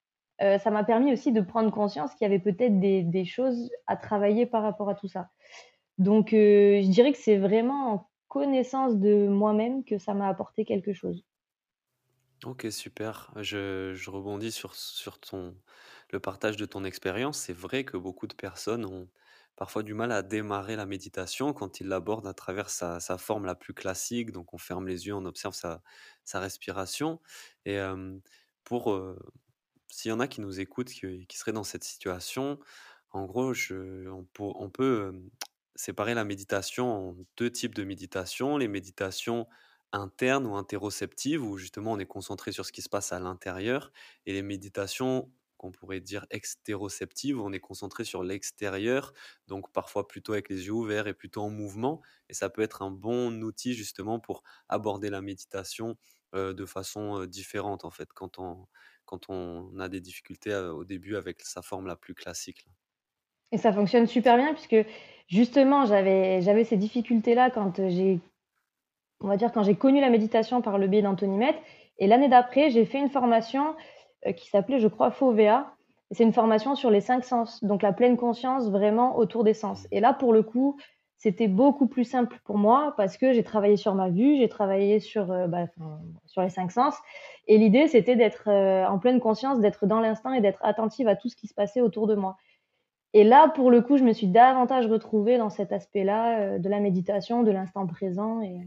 [0.42, 3.96] Heu, ça m'a permis aussi de prendre conscience qu'il y avait peut-être des choses à
[3.96, 5.28] travailler par rapport à tout ça.
[5.98, 10.94] Donc je dirais que c'est vraiment en connaissance de moi-même que ça m'a apporté quelque
[10.94, 11.24] chose.
[12.46, 13.32] OK, super.
[13.42, 15.60] Je rebondis sur sur ton
[16.10, 17.38] le partage de ton expérience.
[17.38, 19.10] C'est vrai que beaucoup de personnes ont
[19.56, 23.44] parfois du mal à démarrer la méditation quand ils l'abordent à travers sa sa forme
[23.44, 24.30] la plus classique.
[24.32, 25.82] Donc on ferme les yeux, on observe sa
[26.24, 27.20] sa respiration
[27.66, 27.78] et
[28.64, 28.96] pour,
[29.88, 32.58] s'il y en a qui nous écoutent, qui qui seraient dans cette situation,
[33.10, 35.12] en gros, je on on peut,
[35.80, 38.56] séparer la méditation en 2 types de méditation.
[38.58, 39.46] Les méditations
[39.92, 43.92] internes ou interoceptives, où justement on est concentré sur ce qui se passe à l'intérieur
[44.26, 49.12] et les méditations qu'on pourrait dire extéroceptives, où on est concentré sur l'extérieur,
[49.46, 52.80] donc parfois plutôt avec les yeux ouverts et plutôt en mouvement et ça peut être
[52.82, 55.96] un bon outil justement pour aborder la méditation,
[56.34, 58.66] heu, de façon, heu, différente en fait quand on
[59.04, 62.70] quand on a des difficultés, heu, au début avec sa forme la plus classique.
[63.52, 64.76] Et ça fonctionne super bien puisque
[65.28, 68.20] justement j'avais j'avais ces difficultés-là quand, j'ai
[69.20, 71.56] on va dire quand j'ai connu la méditation par le biais d'Anthony Met
[71.98, 73.74] et l'année d'après, j'ai fait une formation,
[74.26, 75.66] heu, qui s'appelait je crois FOVEA.
[76.12, 79.86] C'est une formation sur les 5 sens, donc la pleine conscience vraiment autour des sens.
[79.92, 80.76] Et là pour le coup,
[81.18, 85.00] c'était beaucoup plus simple pour moi parce que j'ai travaillé sur ma vue, j'ai travaillé
[85.00, 85.66] sur, heu, bah,
[86.26, 86.94] sur les 5 sens.
[87.48, 91.16] Et l'idée c'était d'être, heu, en pleine conscience, d'être dans l'instant et d'être attentive à
[91.16, 92.36] tout ce qui se passait autour de moi
[93.14, 96.68] et là, pour le coup, je me suis davantage retrouvée dans cet aspect-là, heu, de
[96.68, 98.66] la méditation, de l'instant présent et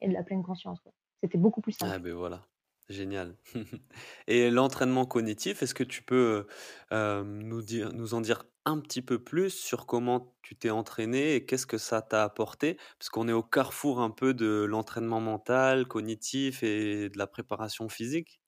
[0.00, 0.86] et de la pleine conscience.
[1.22, 1.98] C'était beaucoup plus Ah simple.
[1.98, 2.48] beh, voilà.
[2.88, 3.36] Génial.
[4.26, 6.46] Et l'entraînement cognitif, est-ce que tu peux,
[6.92, 10.70] heu, hem, nous dire nous en dire un petit peu plus sur comment tu t'es
[10.70, 12.78] entraîné et qu'est-ce que ça t'a apporté?
[12.98, 17.88] Parce qu'on est au carrefour un peu de l'entraînement mental, cognitif et de la préparation
[17.88, 18.40] physique.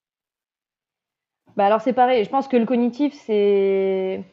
[1.56, 4.24] Bah, alors c'est pareil, je pense que le cognitif, c'est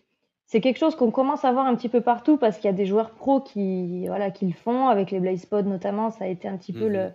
[0.45, 2.77] c'est quelque chose qu'on commence à voir un petit peu partout parce qu'il y a
[2.77, 6.27] des joueurs pros qui, voilà, qui le font, avec les Blaze Pods notamment, ça a
[6.27, 7.12] été un petit peu le,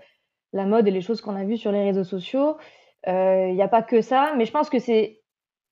[0.52, 2.56] la mode et les choses qu'on a vues sur les réseaux sociaux.
[3.06, 5.22] Euh, Il n'y a pas que ça, mais je pense que c'est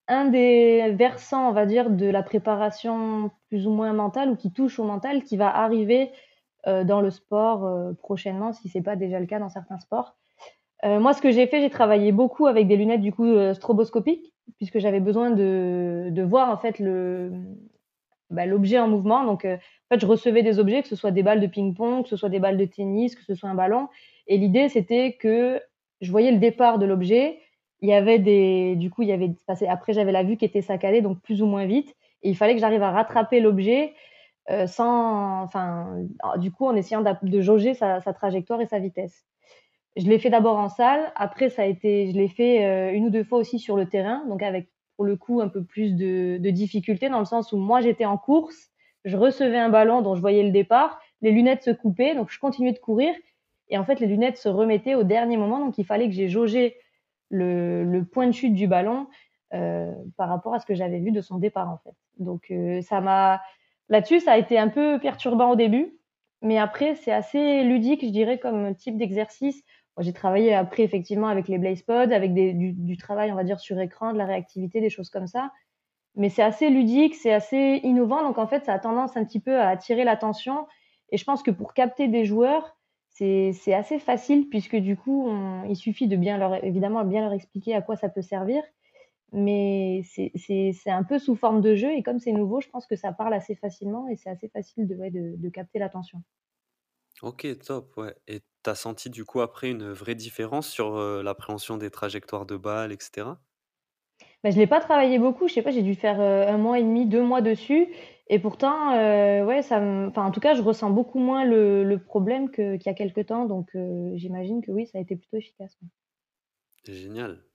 [0.08, 4.52] un des versants, on va dire, de la préparation plus ou moins mentale ou qui
[4.52, 6.12] touche au mental qui va arriver
[6.68, 10.14] euh, dans le sport euh, prochainement, si c'est pas déjà le cas dans certains sports.
[10.84, 13.54] Euh, moi, ce que j'ai fait, j'ai travaillé beaucoup avec des lunettes du coup euh,
[13.54, 17.32] stroboscopiques, puisque j'avais besoin de, de voir en fait le
[18.30, 19.24] bah, l'objet en mouvement.
[19.24, 22.04] Donc, euh, en fait, je recevais des objets, que ce soit des balles de ping-pong,
[22.04, 23.88] que ce soit des balles de tennis, que ce soit un ballon.
[24.26, 25.60] Et l'idée, c'était que
[26.00, 27.38] je voyais le départ de l'objet.
[27.80, 29.30] Il y avait des, du coup, il y avait,
[29.68, 31.94] après, j'avais la vue qui était saccadée, donc plus ou moins vite.
[32.22, 33.94] Et il fallait que j'arrive à rattraper l'objet
[34.50, 35.96] euh, sans, enfin,
[36.38, 39.24] du coup, en essayant de jauger sa, sa trajectoire et sa vitesse.
[39.96, 41.10] Je l'ai fait d'abord en salle.
[41.16, 43.86] Après, ça a été, je l'ai fait euh, une ou deux fois aussi sur le
[43.86, 47.52] terrain, donc avec pour le coup un peu plus de, de difficulté dans le sens
[47.52, 48.70] où moi j'étais en course,
[49.04, 52.38] je recevais un ballon dont je voyais le départ, les lunettes se coupaient, donc je
[52.38, 53.14] continuais de courir.
[53.68, 56.28] Et en fait les lunettes se remettaient au dernier moment, donc il fallait que j'ai
[56.28, 56.76] jaugé
[57.30, 59.08] le, le, point de chute du ballon
[59.54, 61.94] euh, par rapport à ce que j'avais vu de son départ en fait.
[62.18, 63.42] Donc euh, ça m'a
[63.88, 65.98] là-dessus ça a été un peu perturbant au début,
[66.42, 69.62] mais après c'est assez ludique je dirais comme type d'exercice
[70.00, 73.78] j'ai travaillé après effectivement avec les Blaze Pods, avec du, travail, on va dire, sur
[73.80, 75.52] écran, de la réactivité, des choses comme ça.
[76.16, 78.22] Mais c'est assez ludique, c'est assez innovant.
[78.22, 80.66] Donc en fait, ça a tendance un petit peu à attirer l'attention.
[81.10, 82.76] Et je pense que pour capter des joueurs,
[83.08, 85.30] c'est assez facile puisque du coup,
[85.68, 88.62] il suffit de bien leur, évidemment, bien leur expliquer à quoi ça peut servir.
[89.32, 91.92] Mais c'est un peu sous forme de jeu.
[91.92, 94.86] Et comme c'est nouveau, je pense que ça parle assez facilement et c'est assez facile
[94.86, 96.22] de capter l'attention.
[97.22, 101.78] OK, top, ouais et tu as senti du coup après une vraie différence sur, l'appréhension
[101.78, 103.40] des trajectoires de balles et cetera?
[104.44, 106.82] Bah, je l'ai pas travaillé beaucoup, je sais pas, j'ai dû faire, 1 mois et
[106.82, 107.88] demi, 2 mois dessus
[108.28, 108.90] et pourtant,
[109.46, 112.76] ouais, ça me enfin, en tout cas, je ressens beaucoup moins le le problème que
[112.76, 113.70] qu'il y a quelque temps donc
[114.14, 115.88] j'imagine que oui, ça a été plutôt efficace, ouais.
[116.84, 117.46] Génial.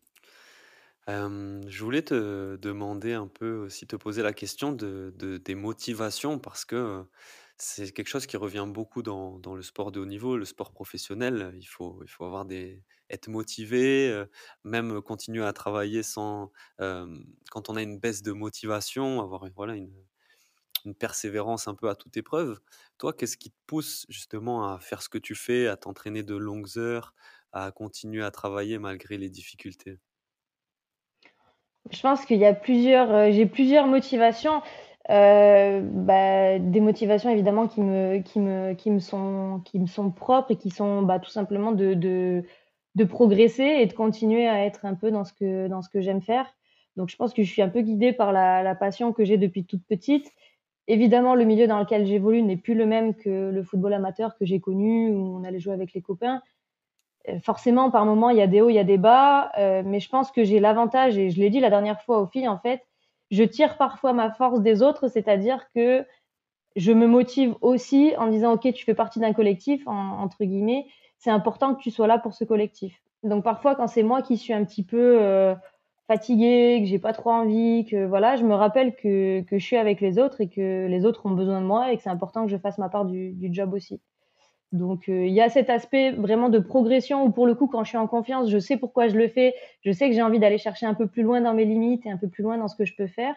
[1.08, 6.40] Je voulais te demander un peu aussi, te poser la question de de des motivations
[6.40, 7.04] parce que,
[7.58, 10.72] c'est quelque chose qui revient beaucoup dans dans le sport de haut niveau, le sport
[10.72, 11.54] professionnel.
[11.58, 14.30] Il faut il faut avoir des être motivé, heu,
[14.64, 19.76] même continuer à travailler sans, hem, quand on a une baisse de motivation, avoir voilà,
[19.76, 19.94] une
[20.86, 22.60] une persévérance un peu à toute épreuve.
[23.00, 26.36] Toi, qu'est-ce qui te pousse justement à faire ce que tu fais, à t'entraîner de
[26.36, 27.14] longues heures,
[27.54, 30.00] à continuer à travailler malgré les difficultés?
[31.90, 34.62] Je pense qu'il y a plusieurs, heu, j'ai plusieurs motivations,
[35.10, 40.12] heu, bah, des motivations évidemment qui me qui me qui me sont qui me sont
[40.12, 41.94] propres et qui sont, bah, tout simplement de
[42.96, 46.02] de progresser et de continuer à être un peu dans ce que dans ce que
[46.02, 46.46] j'aime faire.
[46.98, 49.66] Donc je pense que je suis un peu guidée par la passion que j'ai depuis
[49.66, 50.30] toute petite.
[50.88, 54.46] Évidemment, le milieu dans lequel j'évolue n'est plus le même que le football amateur que
[54.46, 56.42] j'ai connu, où on allait jouer avec les copains.
[57.30, 59.84] Euh, forcément, par moment, il y a des hauts, il y a des bas, euh,
[59.86, 62.48] mais je pense que j'ai l'avantage, et je l'ai dit la dernière fois aux filles,
[62.48, 62.82] en fait,
[63.32, 66.06] je tire parfois ma force des autres, c'est-à-dire que
[66.76, 70.86] je me motive aussi en disant, OK, tu fais partie d'un collectif, en, entre guillemets,
[71.18, 73.02] c'est important que tu sois là pour ce collectif.
[73.24, 75.56] Donc parfois, quand c'est moi qui suis un petit peu euh,
[76.08, 79.78] fatiguée, que j'ai pas trop envie, que voilà, je me rappelle que, que je suis
[79.78, 82.46] avec les autres et que les autres ont besoin de moi et que c'est important
[82.46, 84.02] que je fasse ma part du, du job aussi.
[84.72, 87.84] Donc euh, il y a cet aspect vraiment de progression où pour le coup quand
[87.84, 90.40] je suis en confiance, je sais pourquoi je le fais, je sais que j'ai envie
[90.40, 92.70] d'aller chercher un peu plus loin dans mes limites et un peu plus loin dans
[92.70, 93.36] ce que je peux faire.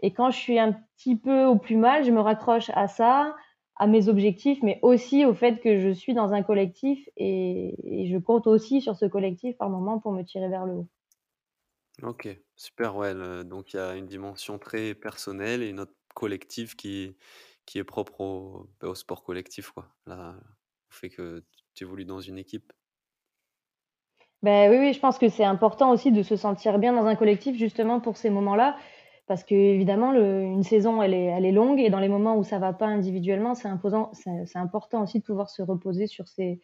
[0.00, 3.36] Et quand je suis un petit peu au plus mal, je me raccroche à ça,
[3.76, 8.18] à mes objectifs, mais aussi au fait que je suis dans un collectif et, je
[8.18, 10.88] compte aussi sur ce collectif par moment pour me tirer vers le haut.
[12.02, 16.74] OK, super, ouais, donc il y a une dimension très personnelle et une autre collective
[16.74, 17.16] qui
[17.66, 19.88] qui est propre au, bah, au sport collectif, quoi.
[20.06, 20.34] Là,
[20.90, 21.44] au fait que
[21.74, 22.72] tu évolues dans une équipe.
[24.42, 27.14] Ben oui, oui, je pense que c'est important aussi de se sentir bien dans un
[27.14, 28.76] collectif justement pour ces moments-là,
[29.26, 32.36] parce que évidemment le, une saison elle est, elle est longue et dans les moments
[32.36, 36.26] où ça va pas individuellement, c'est imposant, c'est important aussi de pouvoir se reposer sur
[36.26, 36.60] ses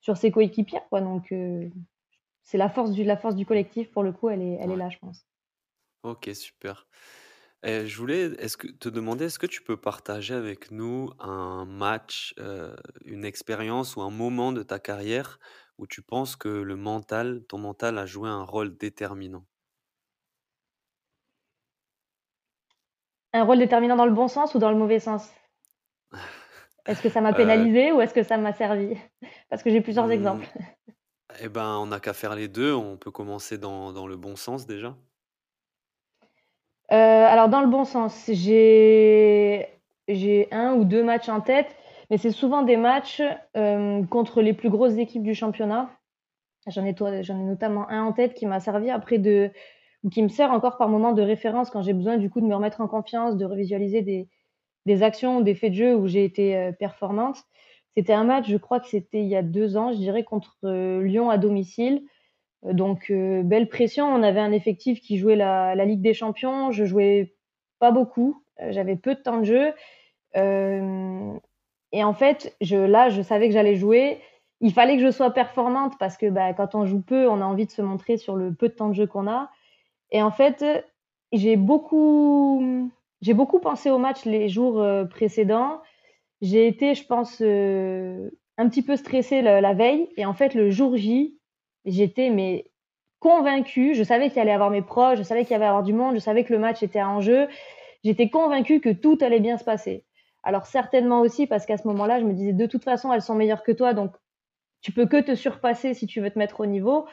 [0.00, 1.00] sur ses coéquipiers, quoi.
[1.00, 1.68] Donc euh,
[2.44, 4.76] c'est la force du la force du collectif pour le coup, elle est elle est
[4.76, 5.26] là, je pense.
[6.04, 6.86] OK, super.
[7.62, 11.64] Et je voulais est-ce que te demander, est-ce que tu peux partager avec nous un
[11.66, 15.38] match, heu, une expérience ou un moment de ta carrière
[15.78, 19.46] où tu penses que le mental, ton mental a joué un rôle déterminant?
[23.32, 25.30] Un rôle déterminant dans le bon sens ou dans le mauvais sens?
[26.86, 28.96] Est-ce que ça m'a Heu, pénalisé ou est-ce que ça m'a servi?
[29.50, 30.46] Parce que j'ai plusieurs mmh, exemples.
[31.40, 32.72] et ben, on n'a qu'à faire les 2.
[32.74, 34.98] on peut commencer dans dans le bon sens déjà.
[36.90, 38.30] Heu, alors dans le bon sens,
[40.08, 41.74] j'ai 1 ou 2 matchs en tête,
[42.10, 43.22] mais c'est souvent des matchs,
[43.54, 45.90] hem, contre les plus grosses équipes du championnat.
[46.68, 49.50] J'en ai ai notamment un en tête qui m'a servi après de
[50.04, 52.46] ou qui me sert encore par moment de référence quand j'ai besoin du coup de
[52.46, 54.28] me remettre en confiance, de revisualiser des
[54.86, 57.38] des actions, des faits de jeu où j'ai été, heu, performante.
[57.96, 60.56] C'était un match, je crois que c'était il y a 2 ans, je dirais contre,
[61.02, 62.02] Lyon à domicile.
[62.64, 64.06] Heu, donc heu, belle pression.
[64.06, 66.70] On avait un effectif qui jouait la Ligue des champions.
[66.72, 67.34] Je jouais
[67.78, 69.72] pas beaucoup, heu, j'avais peu de temps de jeu.
[71.92, 74.20] Et en fait, là, je savais que j'allais jouer.
[74.60, 77.44] Il fallait que je sois performante parce que, bah, quand on joue peu, on a
[77.44, 79.50] envie de se montrer sur le peu de temps de jeu qu'on a
[80.12, 80.64] et en fait,
[81.32, 82.90] j'ai beaucoup,
[83.22, 85.82] j'ai beaucoup pensé au match les jours, précédents.
[86.42, 90.96] J'ai été, je pense, un petit peu stressée la veille et en fait, le jour
[90.96, 91.35] J,
[91.86, 92.66] j'étais mais
[93.20, 93.94] convaincue.
[93.94, 95.92] Je savais qu'il allait y avoir mes proches, je savais qu'il y avait avoir du
[95.94, 97.48] monde, je savais que le match était en jeu.
[98.04, 100.04] J'étais convaincue que tout allait bien se passer.
[100.44, 103.34] Alors certainement aussi parce qu'à ce moment-là, je me disais: «De toute façon, elles sont
[103.36, 104.12] meilleures que toi, donc
[104.82, 107.06] tu peux que te surpasser si tu veux te mettre au niveau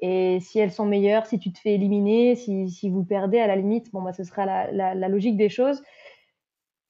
[0.00, 3.46] et si elles sont meilleures, si tu te fais éliminer, si si vous perdez, à
[3.48, 5.82] la limite, bon, bah, ce sera la la logique des choses».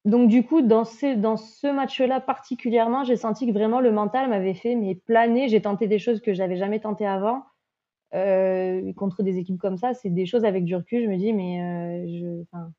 [0.09, 4.29] Donc du coup, dans ces dans ce match-là particulièrement, j'ai senti que vraiment le mental
[4.29, 5.49] m'avait fait, mais planer.
[5.49, 7.45] J'ai tenté des choses que j'avais jamais tentées avant
[8.15, 11.33] Heu, contre des équipes comme ça, c'est des choses avec du recul, je me dis:
[11.35, 12.73] «Mais, heu, je» enfin,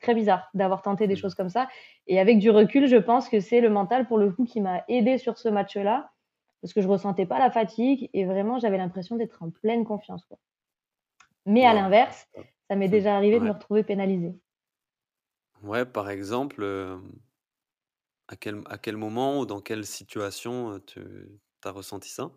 [0.00, 1.18] très bizarre d'avoir tenté des Mmh.
[1.18, 1.68] choses comme ça
[2.08, 4.84] et avec du recul, je pense que c'est le mental pour le coup qui m'a
[4.88, 6.10] aidée sur ce match-là,
[6.62, 10.24] parce que je ressentais pas la fatigue et vraiment j'avais l'impression d'être en pleine confiance,
[10.26, 10.38] quoi.
[11.46, 12.28] Mais à l'inverse,
[12.68, 14.34] ça m'est déjà arrivé de me retrouver pénalisée.
[15.64, 17.18] Ouais, par exemple, hem,
[18.28, 21.00] à quel à quel moment ou dans quelle situation, heu, tu
[21.64, 22.32] as ressenti ça?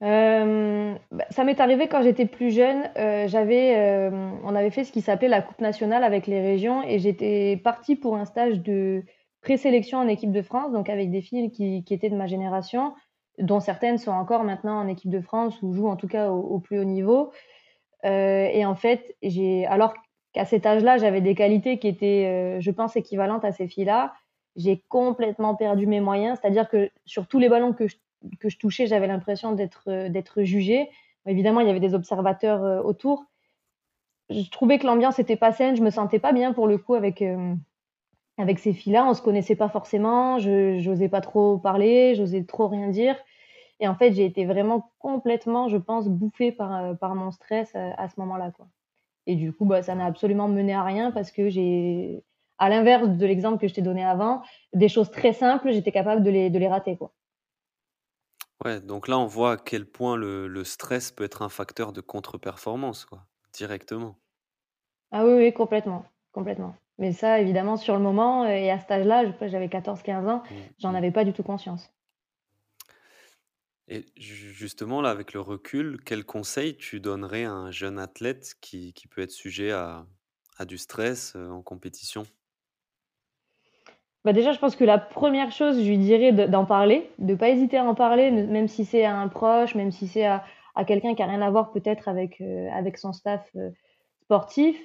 [0.00, 2.88] Hem, bah, ça m'est arrivé quand j'étais plus jeune,
[3.26, 4.08] j'avais,
[4.44, 7.96] on avait fait ce qui s'appelait la coupe nationale avec les régions et j'étais partie
[7.96, 9.02] pour un stage de
[9.40, 12.94] présélection en équipe de France, donc avec des filles qui étaient de ma génération,
[13.38, 16.60] dont certaines sont encore maintenant en équipe de France ou jouent en tout cas au
[16.60, 17.32] plus haut niveau.
[18.04, 19.94] Et en fait, j'ai alors
[20.32, 24.14] qu'à cet âge-là, j'avais des qualités qui étaient, heu, je pense équivalentes à ces filles-là,
[24.56, 26.38] j'ai complètement perdu mes moyens.
[26.40, 27.96] C'est-à-dire que sur tous les ballons que je
[28.40, 30.90] que je touchais, j'avais l'impression d'être, d'être jugée.
[31.26, 33.26] Évidemment, il y avait des observateurs, heu, autour.
[34.30, 36.94] Je trouvais que l'ambiance était pas saine, je me sentais pas bien pour le coup
[36.94, 37.22] avec,
[38.38, 39.04] avec ces filles-là.
[39.06, 43.16] On se connaissait pas forcément, je j'osais pas trop parler, j'osais trop rien dire
[43.80, 47.92] et en fait, j'ai été vraiment complètement, je pense, bouffée par, par mon stress, heu,
[47.98, 48.68] à ce moment-là, quoi.
[49.28, 52.24] Et du coup, bah, ça n'a absolument mené à rien parce que j'ai
[52.58, 54.42] à l'inverse de l'exemple que je t'ai donné avant,
[54.74, 57.12] des choses très simples, j'étais capable de les de les rater, quoi.
[58.64, 61.92] Ouais, donc là, on voit à quel point le le stress peut être un facteur
[61.92, 64.20] de contre-performance, quoi, directement.
[65.10, 66.74] Ah oui, oui, complètement, complètement.
[66.98, 70.94] Mais ça, évidemment, sur le moment, et à cet âge-là, j'avais 14-15 ans, Mmh j'en
[70.94, 70.94] mh.
[70.94, 71.92] avais pas du tout conscience.
[73.88, 78.54] Et ju justement, là, avec le recul, quel conseil tu donnerais à un jeune athlète
[78.60, 80.06] qui qui peut être sujet à
[80.58, 82.24] à du stress, heu, en compétition?
[84.24, 87.34] Bah, déjà, je pense que la première chose, je lui dirais de d'en parler, de
[87.34, 90.24] pas hésiter à en parler, ne même si c'est à un proche, même si c'est
[90.26, 93.72] à à quelqu'un qui a rien à voir peut-être avec, heu, avec son staff, heu,
[94.24, 94.80] sportif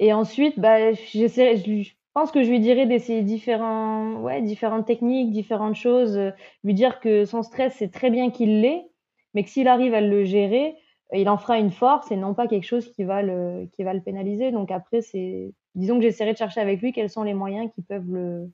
[0.00, 5.30] Et ensuite, bah, je lui pense que je lui dirais d'essayer différents ouais, différentes techniques,
[5.32, 6.32] différentes choses, heu,
[6.64, 8.90] lui dire que son stress, c'est très bien qu'il l'ait,
[9.34, 10.76] mais que s'il arrive à le gérer,
[11.14, 13.84] heu, il en fera une force et non pas quelque chose qui va le qui
[13.84, 14.50] va le pénaliser.
[14.52, 17.82] Donc après, c'est disons que j'essaierai de chercher avec lui quels sont les moyens qui
[17.82, 18.50] peuvent le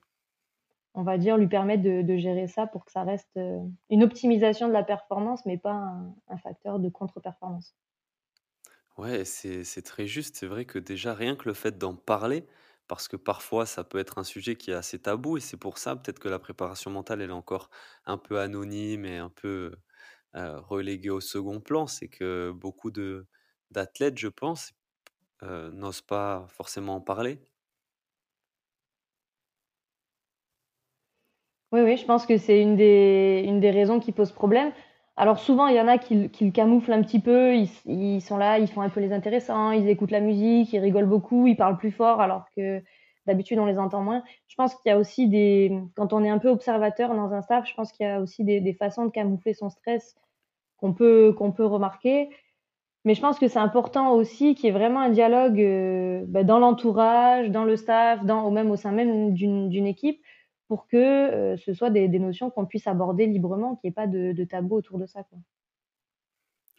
[0.95, 3.59] on va dire, lui permettre de gérer ça pour que ça reste, heu,
[3.91, 5.83] une optimisation de la performance, mais pas
[6.27, 7.75] un facteur de contre-performance.
[8.97, 10.37] Ouais, c'est très juste.
[10.37, 12.45] C'est vrai que déjà, rien que le fait d'en parler,
[12.87, 15.77] parce que parfois ça peut être un sujet qui est assez tabou et c'est pour
[15.77, 17.69] ça peut-être que la préparation mentale, elle est encore
[18.05, 19.75] un peu anonyme et un peu,
[20.35, 21.87] heu, reléguée au second plan.
[21.87, 23.27] C'est que beaucoup de
[23.71, 24.73] d'athlètes, je pense,
[25.43, 27.41] heu, n'osent pas forcément en parler.
[31.71, 34.71] Oui, oui, je pense que c'est une des une des raisons qui pose problème.
[35.17, 37.55] Alors souvent, il y en a qui le camouflent un petit peu,
[37.85, 41.07] ils sont là, ils font un peu les intéressants, ils écoutent la musique, ils rigolent
[41.07, 42.81] beaucoup, ils parlent plus fort alors que
[43.25, 44.23] d'habitude on les entend moins.
[44.47, 47.41] Je pense qu'il y a aussi des, quand on est un peu observateur dans un
[47.41, 50.15] staff, je pense qu'il y a aussi des, façons de camoufler son stress
[50.77, 52.29] qu'on peut, peut remarquer.
[53.05, 56.43] Mais je pense que c'est important aussi qu'il y ait vraiment un dialogue euh, bah,
[56.43, 60.19] dans l'entourage, dans le staff, dans, même au sein même d'une équipe,
[60.67, 63.93] pour que euh, ce soit des, des notions qu'on puisse aborder librement, qu'il n'y ait
[63.93, 65.23] pas de, de, tabou autour de ça.
[65.23, 65.39] Quoi.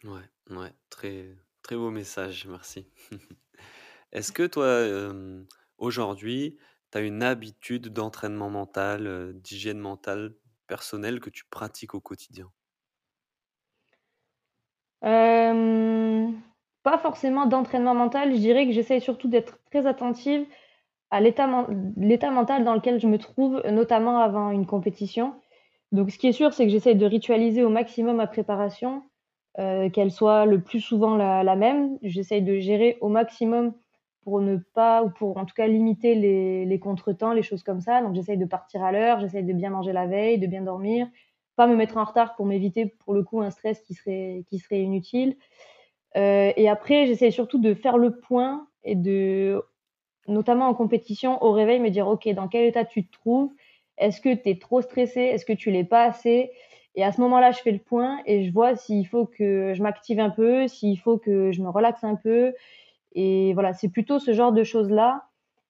[0.03, 2.87] Ouais, ouais, très, très beau message, merci.
[4.11, 5.43] Est-ce que toi, euh,
[5.77, 6.57] aujourd'hui,
[6.91, 10.35] tu as une habitude d'entraînement mental, d'hygiène mentale
[10.67, 12.51] personnelle que tu pratiques au quotidien?
[15.03, 16.31] Euh,
[16.83, 18.31] pas forcément d'entraînement mental.
[18.33, 20.45] Je dirais que j'essaye surtout d'être très attentive
[21.09, 25.35] à l'état mental dans lequel je me trouve, notamment avant une compétition.
[25.91, 29.03] Donc, ce qui est sûr, c'est que j'essaye de ritualiser au maximum ma préparation,
[29.59, 31.97] euh, qu'elle soit le plus souvent la, même.
[32.01, 33.73] J'essaye de gérer au maximum
[34.23, 38.01] pour ne pas, ou pour en tout cas limiter les, contretemps, les choses comme ça.
[38.01, 41.07] Donc, j'essaye de partir à l'heure, j'essaye de bien manger la veille, de bien dormir,
[41.55, 44.59] pas me mettre en retard pour m'éviter pour le coup un stress qui serait, qui
[44.59, 45.37] serait inutile.
[46.17, 49.63] Euh, et après, j'essaie surtout de faire le point et de,
[50.27, 53.51] notamment en compétition, au réveil, me dire, OK, dans quel état tu te trouves?
[53.97, 55.21] Est-ce que tu es trop stressé?
[55.21, 56.51] Est-ce que tu l'es pas assez?
[56.95, 59.83] Et à ce moment-là, je fais le point et je vois s'il faut que je
[59.83, 62.53] m'active un peu, s'il faut que je me relaxe un peu.
[63.13, 65.25] Et voilà, c'est plutôt ce genre de choses-là.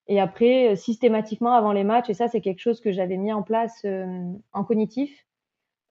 [0.08, 3.44] Et après, systématiquement, avant les matchs, et ça, c'est quelque chose que j'avais mis en
[3.44, 4.06] place euh,
[4.54, 5.26] en cognitif,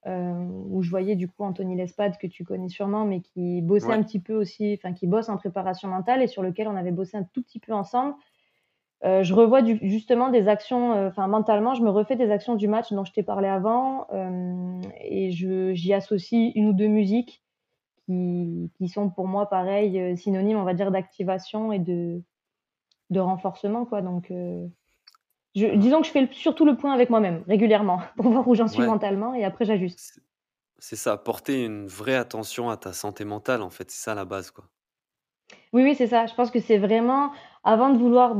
[0.07, 3.91] euh, où je voyais du coup Anthony Lespade que tu connais sûrement, mais qui bossait
[3.91, 6.91] un petit peu aussi, enfin qui bosse en préparation mentale et sur lequel on avait
[6.91, 8.15] bossé un tout petit peu ensemble.
[9.05, 12.55] Euh, je revois du, justement des actions, euh, enfin mentalement, je me refais des actions
[12.55, 14.07] du match dont je t'ai parlé avant
[15.01, 17.43] et j'y associe une ou deux musiques
[18.05, 22.21] qui, qui, sont pour moi pareil synonymes, on va dire, d'activation et de,
[23.11, 24.01] de renforcement quoi.
[24.01, 24.31] Donc
[25.53, 28.83] disons que je fais surtout le point avec moi-même régulièrement pour voir où j'en suis
[28.83, 30.21] mentalement et après j'ajuste.
[30.79, 34.25] C'est ça, porter une vraie attention à ta santé mentale, en fait, c'est ça la
[34.25, 34.65] base, quoi.
[35.73, 36.25] Oui, oui, c'est ça.
[36.25, 37.31] Je pense que c'est vraiment,
[37.63, 38.35] avant de vouloir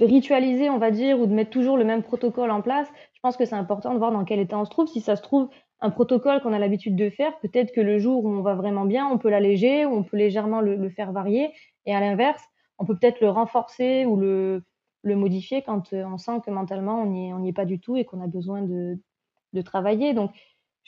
[0.00, 3.36] ritualiser, on va dire, ou de mettre toujours le même protocole en place, je pense
[3.36, 4.86] que c'est important de voir dans quel état on se trouve.
[4.86, 5.48] Si ça se trouve,
[5.80, 8.84] un protocole qu'on a l'habitude de faire, peut-être que le jour où on va vraiment
[8.84, 11.52] bien, on peut l'alléger ou on peut légèrement le, faire varier.
[11.86, 12.42] Et à l'inverse,
[12.78, 14.62] on peut peut-être le renforcer ou le,
[15.02, 17.96] le modifier quand euh, on sent que mentalement on n'y on est pas du tout
[17.96, 18.98] et qu'on a besoin de,
[19.52, 20.12] de travailler.
[20.12, 20.32] Donc,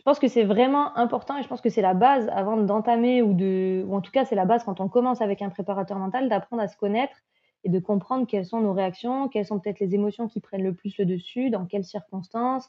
[0.03, 3.23] je pense que c'est vraiment important et je pense que c'est la base avant d'entamer
[3.23, 5.97] ou de, ou en tout cas c'est la base quand on commence avec un préparateur
[5.97, 7.15] mental d'apprendre à se connaître
[7.63, 10.75] et de comprendre quelles sont nos réactions, quelles sont peut-être les émotions qui prennent le
[10.75, 12.69] plus le dessus, dans quelles circonstances,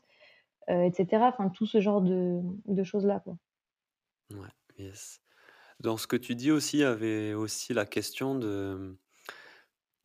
[0.70, 1.24] euh, etc.
[1.24, 3.20] Enfin, tout ce genre de, de choses-là.
[3.22, 3.36] Quoi.
[4.32, 5.20] Ouais, yes.
[5.80, 8.96] Dans ce que tu dis aussi, il y avait aussi la question de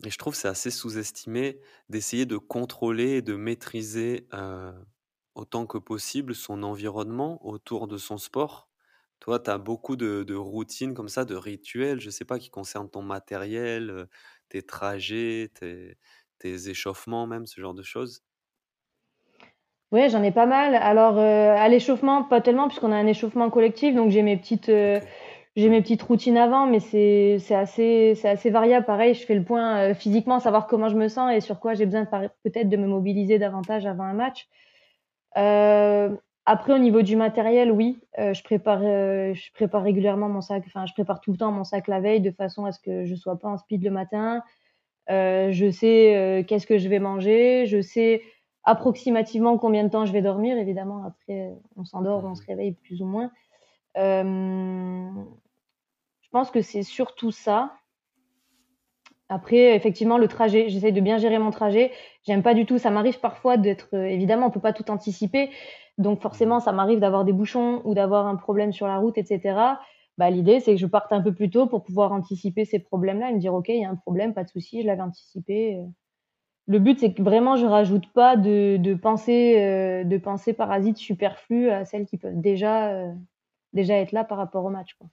[0.05, 1.59] et je trouve c'est assez sous-estimé
[1.89, 4.73] d'essayer de contrôler et de maîtriser, heu,
[5.39, 8.71] autant que possible son environnement autour de son sport.
[9.21, 12.51] Toi, tu as beaucoup de de routines comme ça, de rituels, je sais pas, qui
[12.51, 14.09] concernent ton matériel, heu,
[14.49, 15.99] tes trajets, tes
[16.39, 18.23] tes échauffements même, ce genre de choses?
[19.91, 20.75] Ouais, j'en ai pas mal.
[20.75, 24.69] Alors, heu, à l'échauffement, pas tellement puisqu'on a un échauffement collectif, donc j'ai mes petites,
[24.83, 25.19] OK.
[25.57, 28.85] j'ai mes petites routines avant, mais c'est c'est assez c'est assez variable.
[28.85, 31.87] Pareil, je fais le point, physiquement, savoir comment je me sens et sur quoi j'ai
[31.87, 32.09] besoin de
[32.45, 34.49] peut-être de me mobiliser davantage avant un match.
[35.37, 40.41] Heu, après au niveau du matériel, oui, heu, je prépare, heu, je prépare régulièrement mon
[40.41, 42.81] sac, enfin je prépare tout le temps mon sac la veille de façon à ce
[42.81, 44.43] que je sois pas en speed le matin.
[45.09, 48.23] Je sais, qu'est-ce que je vais manger, je sais
[48.65, 50.59] approximativement combien de temps je vais dormir.
[50.59, 53.31] Évidemment, après, on s'endort, on se réveille plus ou moins.
[56.23, 57.75] Je pense que c'est surtout ça.
[59.29, 61.93] Après, effectivement, le trajet, j'essaie de bien gérer mon trajet.
[62.27, 65.51] J'aime pas du tout, ça m'arrive parfois d'être, euh, évidemment, on peut pas tout anticiper,
[65.99, 69.81] donc forcément, ça m'arrive d'avoir des bouchons ou d'avoir un problème sur la route, etc.
[70.17, 73.31] Bah, l'idée, c'est que je parte un peu plus tôt pour pouvoir anticiper ces problèmes-là
[73.31, 75.79] et me dire, OK, il y a un problème, pas de souci, je l'avais anticipé.
[76.67, 80.19] Le but, c'est que vraiment, je rajoute pas de, de pensées, euh, de
[80.53, 83.13] parasites superflues à celles qui peuvent déjà, euh,
[83.73, 85.09] déjà être là par rapport au match, quoi.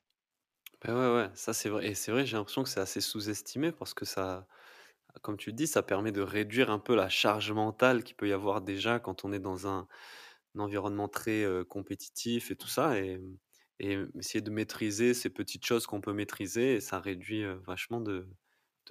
[0.85, 3.71] Bah, ouais, ouais, ça c'est vrai et c'est vrai, j'ai l'impression que c'est assez sous-estimé
[3.71, 4.47] parce que ça
[5.21, 8.33] comme tu dis, ça permet de réduire un peu la charge mentale qu'il peut y
[8.33, 9.87] avoir déjà quand on est dans un
[10.57, 13.21] environnement très, compétitif et tout ça et
[13.79, 18.27] essayer de maîtriser ces petites choses qu'on peut maîtriser ça réduit, vachement de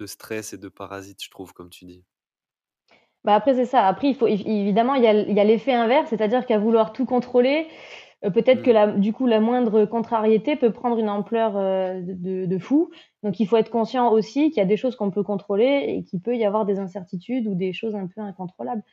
[0.07, 2.05] stress et de parasites, je trouve, comme tu dis.
[3.23, 3.87] Bah, après, c'est ça.
[3.87, 7.67] Après, il faut évi évidemment, il y a l'effet inverse, c'est-à-dire qu'à vouloir tout contrôler,
[8.33, 8.73] peut-être que mmh.
[8.73, 12.89] la, du coup la moindre contrariété peut prendre une ampleur de, de, fou.
[13.23, 16.03] Donc il faut être conscient aussi qu'il y a des choses qu'on peut contrôler et
[16.03, 18.83] qu'il peut y avoir des incertitudes ou des choses un peu incontrôlables.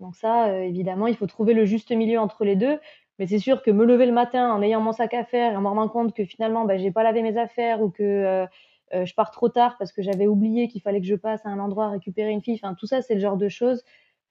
[0.00, 2.78] Donc ça, évidemment, il faut trouver le juste milieu entre les deux.
[3.18, 5.56] Mais c'est sûr que me lever le matin en ayant mon sac à faire et
[5.56, 8.46] en me rendant compte que finalement, bah, j'ai pas lavé mes affaires ou que euh,
[8.94, 11.48] euh, je pars trop tard parce que j'avais oublié qu'il fallait que je passe à
[11.48, 12.60] un endroit récupérer une fille.
[12.62, 13.82] Enfin, tout ça, c'est le genre de choses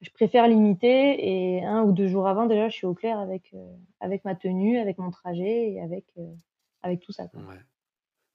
[0.02, 3.54] je préfère limiter et un ou deux jours avant, déjà, je suis au clair avec,
[3.54, 6.06] euh, avec ma tenue, avec mon trajet et avec,
[6.84, 7.26] avec tout ça.
[7.34, 7.60] Ouais.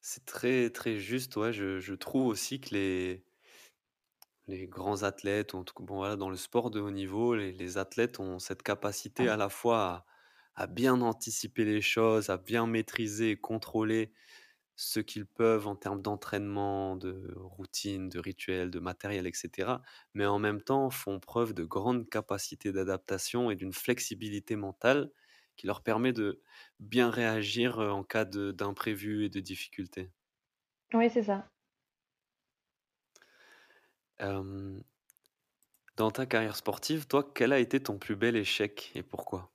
[0.00, 1.36] C'est très, très juste.
[1.36, 3.24] Ouais, je, je trouve aussi que les,
[4.48, 7.52] les grands athlètes, en tout cas, bon, voilà, dans le sport de haut niveau, les,
[7.52, 10.04] les athlètes ont cette capacité à la fois
[10.56, 14.12] à, bien anticiper les choses, à bien maîtriser et contrôler
[14.76, 19.82] ce qu'ils peuvent en termes d'entraînement, de routine, de rituel, de matériel, etc.
[20.14, 25.10] Mais en même temps font preuve de grande capacité d'adaptation et d'une flexibilité mentale
[25.56, 26.40] qui leur permet de
[26.80, 30.12] bien réagir en cas d'imprévu et de difficultés.
[30.94, 31.50] Oui, c'est ça
[35.96, 39.51] dans ta carrière sportive, toi, quel a été ton plus bel échec et pourquoi?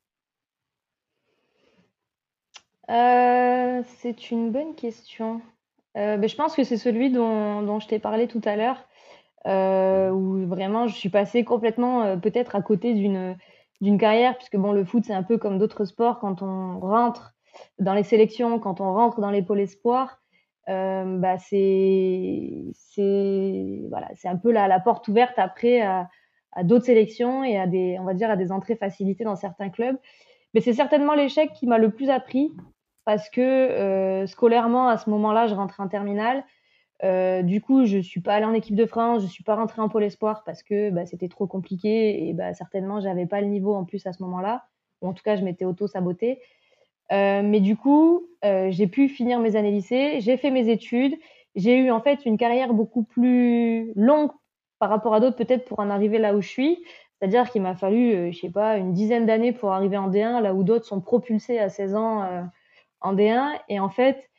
[2.90, 5.42] Euh, c'est une bonne question.
[5.98, 8.88] Euh, ben, je pense que c'est celui dont je t'ai parlé tout à l'heure,
[9.46, 13.36] euh, où vraiment je suis passée complètement, peut-être à côté d'une,
[13.82, 17.34] d'une carrière puisque bon, le foot, c'est un peu comme d'autres sports quand on rentre
[17.80, 20.22] dans les sélections, quand on rentre dans les pôles espoirs,
[20.68, 22.64] bah c'est
[23.90, 26.10] voilà, un peu la, la porte ouverte après à,
[26.52, 29.70] à d'autres sélections et à des on va dire à des entrées facilitées dans certains
[29.70, 29.98] clubs.
[30.54, 32.54] Mais c'est certainement l'échec qui m'a le plus appris
[33.08, 36.44] parce que euh, scolairement à ce moment-là, je rentrais en terminale.
[37.06, 39.82] Euh, du coup, je suis pas allée en équipe de France, je suis pas rentrée
[39.82, 43.48] en pôle espoir parce que bah, c'était trop compliqué et bah, certainement j'avais pas le
[43.48, 44.66] niveau en plus à ce moment-là.
[45.02, 46.42] Ou en tout cas, je m'étais auto sabotée.
[47.14, 51.16] Euh, mais du coup, j'ai pu finir mes années lycée, j'ai fait mes études,
[51.56, 54.32] j'ai eu en fait une carrière beaucoup plus longue
[54.80, 56.84] par rapport à d'autres peut-être pour en arriver là où je suis.
[57.18, 60.54] C'est-à-dire qu'il m'a fallu, je sais pas, une dizaine d'années pour arriver en D1, là
[60.54, 62.50] où d'autres sont propulsés à 16 ans
[63.02, 63.60] en D1.
[63.70, 64.30] Et en fait,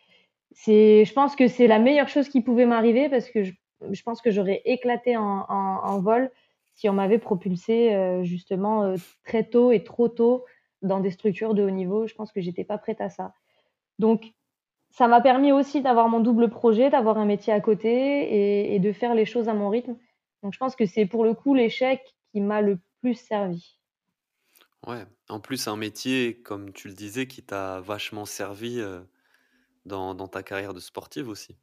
[0.66, 3.52] je pense que c'est la meilleure chose qui pouvait m'arriver parce que je,
[3.90, 6.30] je pense que j'aurais éclaté en, en, vol
[6.74, 8.94] si on m'avait propulsé euh, justement
[9.24, 10.44] très tôt et trop tôt
[10.82, 12.06] dans des structures de haut niveau.
[12.06, 13.32] Je pense que j'étais pas prête à ça.
[13.98, 14.32] Donc,
[14.90, 18.92] ça m'a permis aussi d'avoir mon double projet, d'avoir un métier à côté et, de
[18.92, 19.96] faire les choses à mon rythme.
[20.42, 22.00] Donc, je pense que c'est pour le coup l'échec
[22.32, 23.76] qui m'a le plus servi.
[24.86, 29.00] Ouais, en plus, un métier, comme tu le disais, qui t'a vachement servi euh,
[29.84, 31.56] dans, dans, ta carrière de sportive aussi.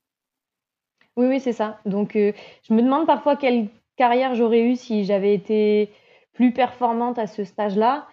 [1.16, 1.80] Oui, oui, c'est ça.
[1.86, 2.34] Donc, euh,
[2.68, 5.92] je me demande parfois quelle carrière j'aurais eu si j'avais été
[6.34, 8.08] plus performante à ce stage-là.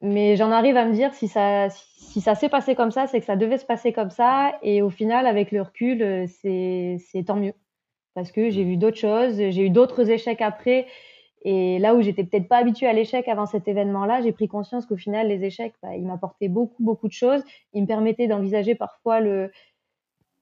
[0.00, 3.20] Mais j'en arrive à me dire si ça, si ça s'est passé comme ça, c'est
[3.20, 4.52] que ça devait se passer comme ça.
[4.62, 7.54] Et au final, avec le recul, euh, c'est, c'est tant mieux.
[8.14, 10.86] Parce que j'ai vu d'autres choses, j'ai eu d'autres échecs après.
[11.44, 14.86] Et là où j'étais peut-être pas habituée à l'échec avant cet événement-là, j'ai pris conscience
[14.86, 17.42] qu'au final, les échecs, bah, ils m'apportaient beaucoup, beaucoup de choses.
[17.74, 19.50] Ils me permettaient d'envisager parfois le,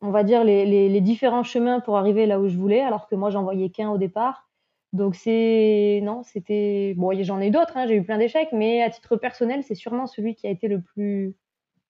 [0.01, 3.17] on va dire, les, les, différents chemins pour arriver là où je voulais, alors que
[3.17, 4.49] moi, j'en voyais qu'un au départ.
[4.93, 8.91] Donc c'est non, c'était bon, j'en ai d'autres, hein, j'ai eu plein d'échecs, mais à
[8.91, 11.35] titre personnel, c'est sûrement celui qui a été le plus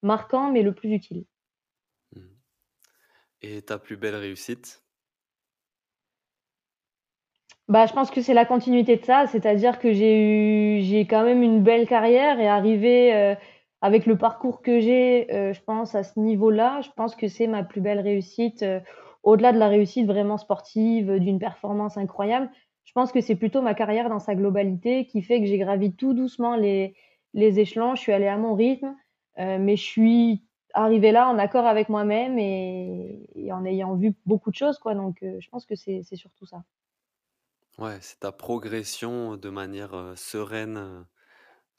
[0.02, 1.24] marquant, mais le plus utile.
[3.40, 4.84] Et ta plus belle réussite?
[7.68, 11.24] Bah, je pense que c'est la continuité de ça, c'est-à-dire que j'ai eu, j'ai quand
[11.24, 13.34] même une belle carrière et arrivé euh,
[13.82, 17.48] avec le parcours que j'ai, euh, je pense à ce niveau-là, je pense que c'est
[17.48, 18.62] ma plus belle réussite.
[18.62, 18.80] Euh,
[19.24, 22.50] au-delà de la réussite vraiment sportive, d'une performance incroyable,
[22.84, 25.92] je pense que c'est plutôt ma carrière dans sa globalité qui fait que j'ai gravi
[25.94, 26.94] tout doucement les,
[27.34, 27.94] échelons.
[27.96, 28.94] Je suis allée à mon rythme,
[29.38, 30.44] euh, mais je suis
[30.74, 34.78] arrivée là en accord avec moi-même et, en ayant vu beaucoup de choses.
[34.78, 34.94] Quoi.
[34.94, 36.62] Donc, je pense que c'est surtout ça.
[37.78, 41.06] Ouais, c'est ta progression de manière sereine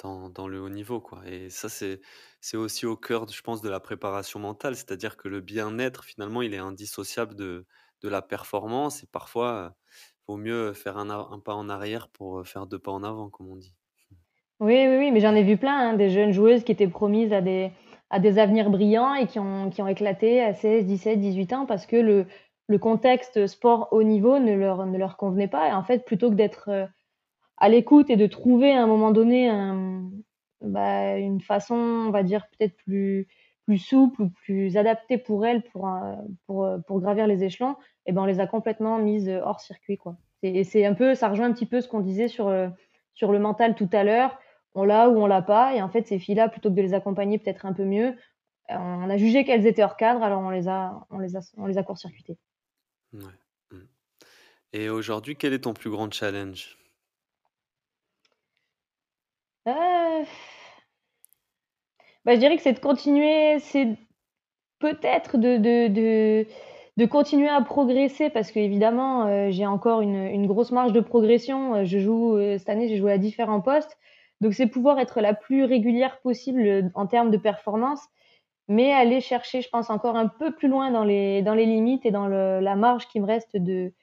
[0.01, 0.99] dans, dans, le haut niveau.
[0.99, 1.21] Quoi.
[1.27, 4.75] Et ça, c'est aussi au cœur, je pense, de la préparation mentale.
[4.75, 7.65] C'est-à-dire que le bien-être, finalement, il est indissociable de,
[8.01, 9.03] de la performance.
[9.03, 9.75] Et parfois,
[10.27, 13.49] vaut mieux faire un, un, pas en arrière pour faire deux pas en avant, comme
[13.49, 13.75] on dit.
[14.59, 17.33] Oui, oui, oui mais j'en ai vu plein, hein, des jeunes joueuses qui étaient promises
[17.33, 17.71] à des,
[18.09, 21.65] à des avenirs brillants et qui ont, qui ont éclaté à 16, 17, 18 ans
[21.65, 22.25] parce que le,
[22.68, 25.70] le contexte sport haut niveau ne leur, ne leur convenait pas.
[25.70, 26.89] Et en fait, plutôt que d'être
[27.57, 29.51] à l'écoute et de trouver à un moment donné
[30.61, 33.28] bah, une façon, on va dire, peut-être plus,
[33.66, 35.89] plus souple ou plus adaptée pour elles pour,
[36.47, 40.16] pour, pour gravir les échelons, et ben on les a complètement mises hors circuit quoi.
[40.41, 42.51] Et c'est un peu, ça rejoint un petit peu ce qu'on disait sur
[43.14, 44.38] sur le mental tout à l'heure,
[44.76, 45.76] on l'a ou on l'a pas.
[45.76, 48.16] Et en fait, ces filles-là, plutôt que de les accompagner peut-être un peu mieux,
[48.70, 51.66] on a jugé qu'elles étaient hors cadre, alors on les a, on les a, on
[51.66, 52.38] les a court-circuitées.
[53.14, 53.28] Mmh.
[54.74, 56.78] Et aujourd'hui, quel est ton plus grand challenge?
[59.68, 60.24] Euh...
[62.26, 63.95] bah, Je dirais que c'est de continuer, c'est
[64.80, 66.45] peut-être de, de,
[66.97, 70.99] de, continuer à progresser parce que évidemment euh, j'ai encore une, une, grosse marge de
[70.99, 71.86] progression.
[71.86, 73.97] Je joue euh, cette année, j'ai joué à différents postes,
[74.41, 78.01] donc c'est pouvoir être la plus régulière possible en termes de performance
[78.68, 82.05] mais aller chercher, je pense, encore un peu plus loin dans les, dans les limites
[82.05, 83.93] et dans la marge qui me reste de,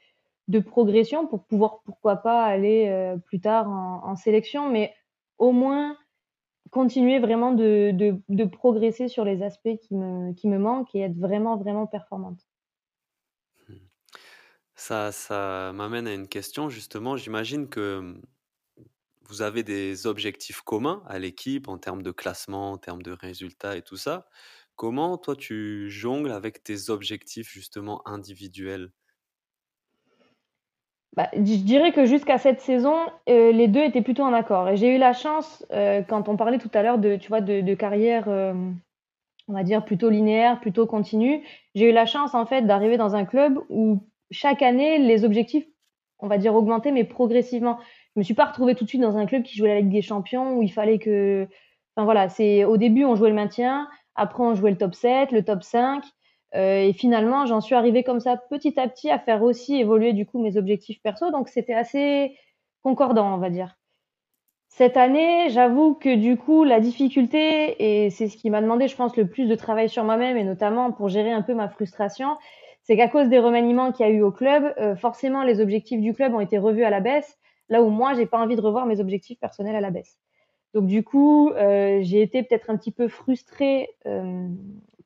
[0.49, 4.93] de progression pour pouvoir, pourquoi pas, aller euh, plus tard en, sélection, mais
[5.39, 5.97] au moins
[6.71, 11.01] continuer vraiment de, de, de, progresser sur les aspects qui me, qui me manquent et
[11.01, 12.41] être vraiment, vraiment performante.
[14.75, 17.17] Ça, ça m'amène à une question, justement.
[17.17, 18.15] J'imagine que
[19.31, 23.77] vous avez des objectifs communs à l'équipe en termes de classement, en termes de résultats
[23.77, 24.27] et tout ça.
[24.75, 28.91] Comment toi tu jongles avec tes objectifs justement individuels?
[31.17, 32.97] Bah, je dirais que jusqu'à cette saison,
[33.29, 34.69] euh, les deux étaient plutôt en accord.
[34.69, 37.41] Et j'ai eu la chance, euh, quand on parlait tout à l'heure de, tu vois,
[37.41, 38.55] de, carrière, euh,
[39.49, 41.43] on va dire plutôt linéaire, plutôt continue,
[41.75, 44.01] j'ai eu la chance en fait d'arriver dans un club où
[44.31, 45.67] chaque année les objectifs,
[46.21, 47.79] on va dire augmentaient, mais progressivement
[48.15, 49.93] je me suis pas retrouvée tout de suite dans un club qui jouait la Ligue
[49.93, 51.47] des Champions où il fallait que,
[51.95, 55.33] enfin voilà, c'est au début on jouait le maintien, après on jouait le top 7,
[55.33, 56.03] le top 5,
[56.57, 60.13] euh, et finalement j'en suis arrivée comme ça petit à petit à faire aussi évoluer
[60.13, 62.37] du coup mes objectifs perso, donc c'était assez
[62.83, 63.77] concordant on va dire.
[64.73, 68.97] Cette année, j'avoue que du coup la difficulté et c'est ce qui m'a demandé, je
[68.97, 72.37] pense, le plus de travail sur moi-même et notamment pour gérer un peu ma frustration,
[72.83, 76.01] c'est qu'à cause des remaniements qu'il y a eu au club, euh, forcément les objectifs
[76.01, 77.37] du club ont été revus à la baisse
[77.71, 80.19] là où moi, j'ai pas envie de revoir mes objectifs personnels à la baisse.
[80.75, 84.49] Donc du coup, euh, j'ai été peut-être un petit peu frustrée euh,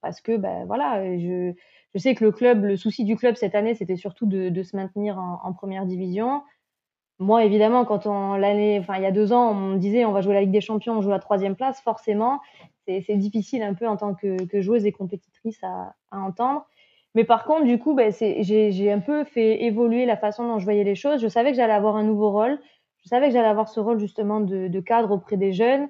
[0.03, 1.55] parce que ben voilà, je,
[1.97, 5.19] sais que le club, le souci du club cette année, c'était surtout de, se maintenir
[5.19, 6.43] en, première division.
[7.19, 10.13] Moi, évidemment, quand on l'année, enfin il y a deux ans, on me disait on
[10.13, 12.41] va jouer la Ligue des Champions, on joue la troisième place, forcément,
[12.87, 16.67] c'est difficile un peu en tant que, joueuse et compétitrice à entendre.
[17.15, 20.65] Mais par contre, du coup, ben, j'ai un peu fait évoluer la façon dont je
[20.65, 21.21] voyais les choses.
[21.21, 22.59] Je savais que j'allais avoir un nouveau rôle.
[23.05, 25.89] Je savais que j'allais avoir ce rôle justement de, cadre auprès des jeunes.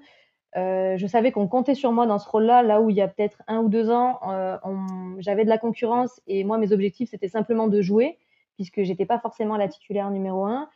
[0.56, 3.08] Euh, je savais qu'on comptait sur moi dans ce rôle-là, là où il y a
[3.08, 4.56] peut-être un ou deux ans, euh,
[5.18, 8.18] j'avais de la concurrence et moi, mes objectifs, c'était simplement de jouer,
[8.54, 10.68] puisque j'étais pas forcément la titulaire numéro un.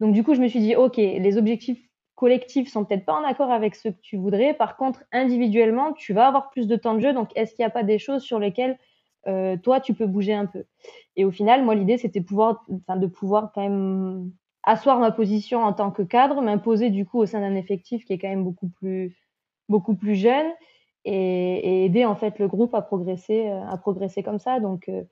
[0.00, 3.24] Donc du coup, je me suis dit, ok, les objectifs collectifs sont peut-être pas en
[3.24, 4.54] accord avec ce que tu voudrais.
[4.54, 7.12] Par contre, individuellement, tu vas avoir plus de temps de jeu.
[7.12, 8.78] Donc, est-ce qu'il n'y a pas des choses sur lesquelles
[9.28, 10.64] euh, toi, tu peux bouger un peu.
[11.16, 15.72] Et au final, moi, l'idée, c'était pouvoir, de pouvoir quand même asseoir ma position en
[15.72, 18.68] tant que cadre, m'imposer du coup au sein d'un effectif qui est quand même beaucoup
[18.68, 19.16] plus,
[19.68, 20.46] beaucoup plus jeune
[21.04, 24.60] et, aider en fait le groupe à progresser, euh, à progresser comme ça.
[24.60, 25.02] Donc, euh,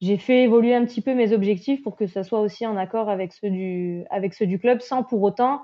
[0.00, 3.08] j'ai fait évoluer un petit peu mes objectifs pour que ça soit aussi en accord
[3.08, 5.62] avec ceux du, avec ceux du club, sans pour autant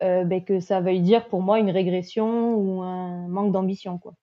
[0.00, 4.14] ben, que ça veuille dire pour moi une régression ou un manque d'ambition, quoi.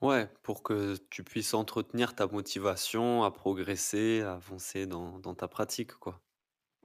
[0.00, 5.46] Ouais, pour que tu puisses entretenir ta motivation à progresser, à avancer dans, dans ta
[5.46, 6.20] pratique, quoi.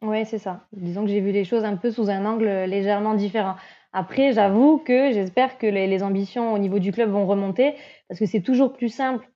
[0.01, 0.67] Ouais, c'est ça.
[0.73, 3.55] Disons que j'ai vu les choses un peu sous un angle légèrement différent.
[3.93, 7.75] Après, j'avoue que j'espère que les, les ambitions au niveau du club vont remonter
[8.09, 9.29] parce que c'est toujours plus simple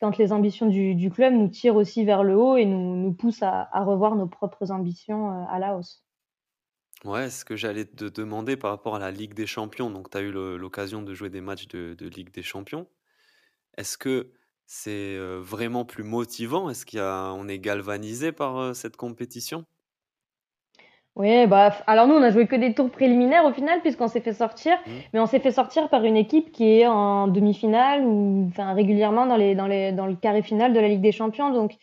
[0.00, 3.14] quand les ambitions du, du club nous tirent aussi vers le haut et nous, nous
[3.14, 6.04] poussent à, à revoir nos propres ambitions euh, à la hausse.
[7.04, 9.90] Ouais, ce que j'allais te demander par rapport à la Ligue des Champions.
[9.90, 12.88] Donc, tu as eu l'occasion de jouer des matchs de, de Ligue des Champions.
[13.76, 14.30] Est-ce que
[14.66, 16.70] c'est, vraiment plus motivant?
[16.70, 19.64] Est-ce qu'il y a on est galvanisé par, cette compétition?
[21.16, 24.20] Oui, bah, alors nous, on a joué que des tours préliminaires au final puisqu'on s'est
[24.20, 24.90] fait sortir, Mmh.
[25.12, 29.24] mais on s'est fait sortir par une équipe qui est en demi-finale ou enfin régulièrement
[29.26, 31.76] dans les dans les dans le carré final de la Ligue des Champions donc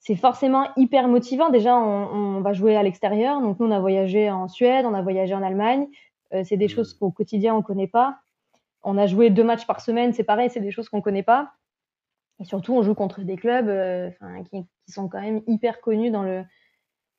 [0.00, 1.50] c'est forcément hyper motivant.
[1.50, 4.94] Déjà, on on va jouer à l'extérieur, donc nous, on a voyagé en Suède, on
[4.94, 5.88] a voyagé en Allemagne,
[6.34, 6.98] heu, c'est des choses Mmh.
[6.98, 8.16] qu'au quotidien on connaît pas.
[8.84, 11.52] On a joué 2 matchs par semaine, c'est pareil, c'est des choses qu'on connaît pas.
[12.40, 14.10] Et surtout, on joue contre des clubs euh,
[14.50, 16.44] qui, sont quand même hyper connus dans le,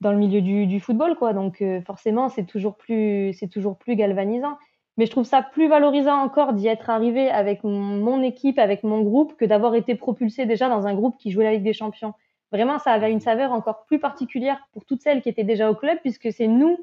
[0.01, 1.33] dans le milieu du, football, quoi.
[1.33, 4.57] Donc euh, forcément, c'est toujours plus, c'est toujours plus galvanisant.
[4.97, 9.01] Mais je trouve ça plus valorisant encore d'y être arrivé avec mon, équipe, avec mon
[9.01, 12.13] groupe, que d'avoir été propulsé déjà dans un groupe qui jouait la Ligue des Champions.
[12.51, 15.75] Vraiment, ça avait une saveur encore plus particulière pour toutes celles qui étaient déjà au
[15.75, 16.77] club, puisque c'est nous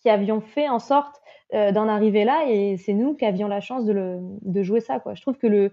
[0.00, 1.20] qui avions fait en sorte
[1.54, 5.00] euh, d'en arriver là et c'est nous qui avions la chance de, jouer ça.
[5.00, 5.14] Quoi.
[5.14, 5.72] Je trouve que le,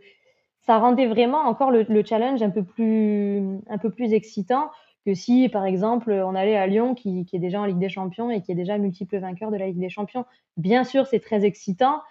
[0.62, 4.70] ça rendait vraiment encore le, le, challenge un peu plus, un peu plus excitant
[5.08, 8.30] que si, par exemple, on allait à Lyon, qui, est déjà en Ligue des Champions
[8.30, 10.26] et qui est déjà multiple vainqueur de la Ligue des Champions.
[10.58, 12.02] Bien sûr, c'est très excitant,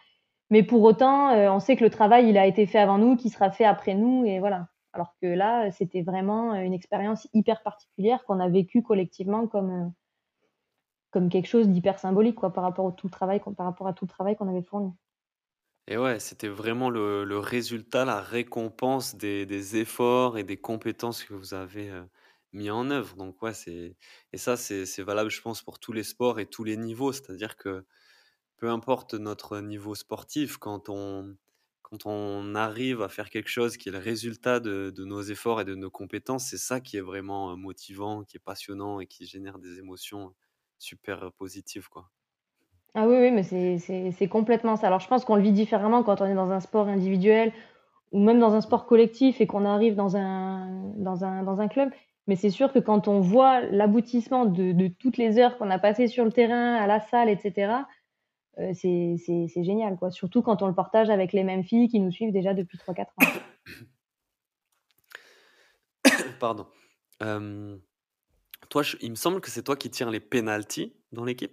[0.49, 3.17] mais pour autant, euh, on sait que le travail, il a été fait avant nous,
[3.17, 4.69] qui sera fait après nous, et voilà.
[4.95, 9.93] Alors que là, c'était vraiment une expérience hyper particulière qu'on a vécue collectivement comme,
[11.11, 14.05] comme quelque chose d'hyper symbolique quoi, par, rapport au tout travail, par rapport à tout
[14.05, 14.93] le travail qu'on avait fourni.
[15.89, 21.33] Et ouais, c'était vraiment le, le résultat, la récompense des, efforts et des compétences que
[21.35, 22.05] vous avez euh,
[22.53, 23.15] mis en œuvre.
[23.17, 23.97] Donc ouais, c'est
[24.33, 27.13] et ça c'est valable, je pense, pour tous les sports et tous les niveaux.
[27.13, 27.85] C'est-à-dire que
[28.59, 31.37] peu importe notre niveau sportif, quand on
[31.83, 35.61] quand on arrive à faire quelque chose qui est le résultat de, de nos efforts
[35.61, 39.07] et de nos compétences, c'est ça qui est vraiment euh, motivant, qui est passionnant et
[39.07, 40.35] qui génère des émotions
[40.79, 42.09] super positives, quoi.
[42.95, 44.87] Ah oui, oui, mais c'est complètement ça.
[44.87, 47.53] Alors je pense qu'on le vit différemment quand on est dans un sport individuel
[48.13, 51.69] ou même dans un sport collectif et qu'on arrive dans un, dans un, dans un
[51.69, 51.91] club.
[52.27, 55.79] Mais c'est sûr que quand on voit l'aboutissement de, de, toutes les heures qu'on a
[55.79, 57.73] passées sur le terrain, à la salle, etc.,
[58.59, 59.97] euh, c'est génial.
[59.97, 60.11] Quoi.
[60.11, 63.03] Surtout quand on le partage avec les mêmes filles qui nous suivent déjà depuis 3-4
[63.03, 63.07] ans.
[66.41, 66.67] Pardon.
[67.23, 67.77] Euh,
[68.69, 71.53] toi, il me semble que c'est toi qui tires les pénalties dans l'équipe.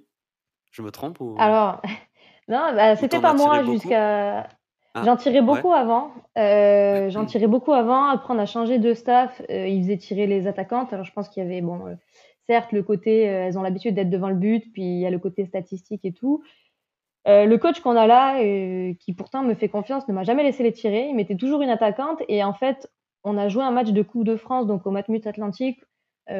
[0.71, 1.35] Je me trompe ou...
[1.39, 1.81] Alors,
[2.47, 4.47] non, bah, c'était pas moi jusqu'à.
[4.95, 6.11] Ah, j'en tirais beaucoup avant.
[6.37, 8.09] Euh, j'en tirais beaucoup avant.
[8.09, 9.41] Après, on a changé de staff.
[9.49, 10.93] Euh, ils faisaient tirer les attaquantes.
[10.93, 11.95] Alors, je pense qu'il y avait, bon, euh,
[12.47, 15.17] certes, le côté, elles ont l'habitude d'être devant le but, puis il y a le
[15.17, 16.43] côté statistique et tout.
[17.25, 18.37] le coach qu'on a là,
[18.99, 21.07] qui pourtant me fait confiance, ne m'a jamais laissé les tirer.
[21.09, 22.21] Il mettait toujours une attaquante.
[22.27, 22.91] Et en fait,
[23.23, 25.79] on a joué un match de Coupe de France, donc au Matmut Atlantique,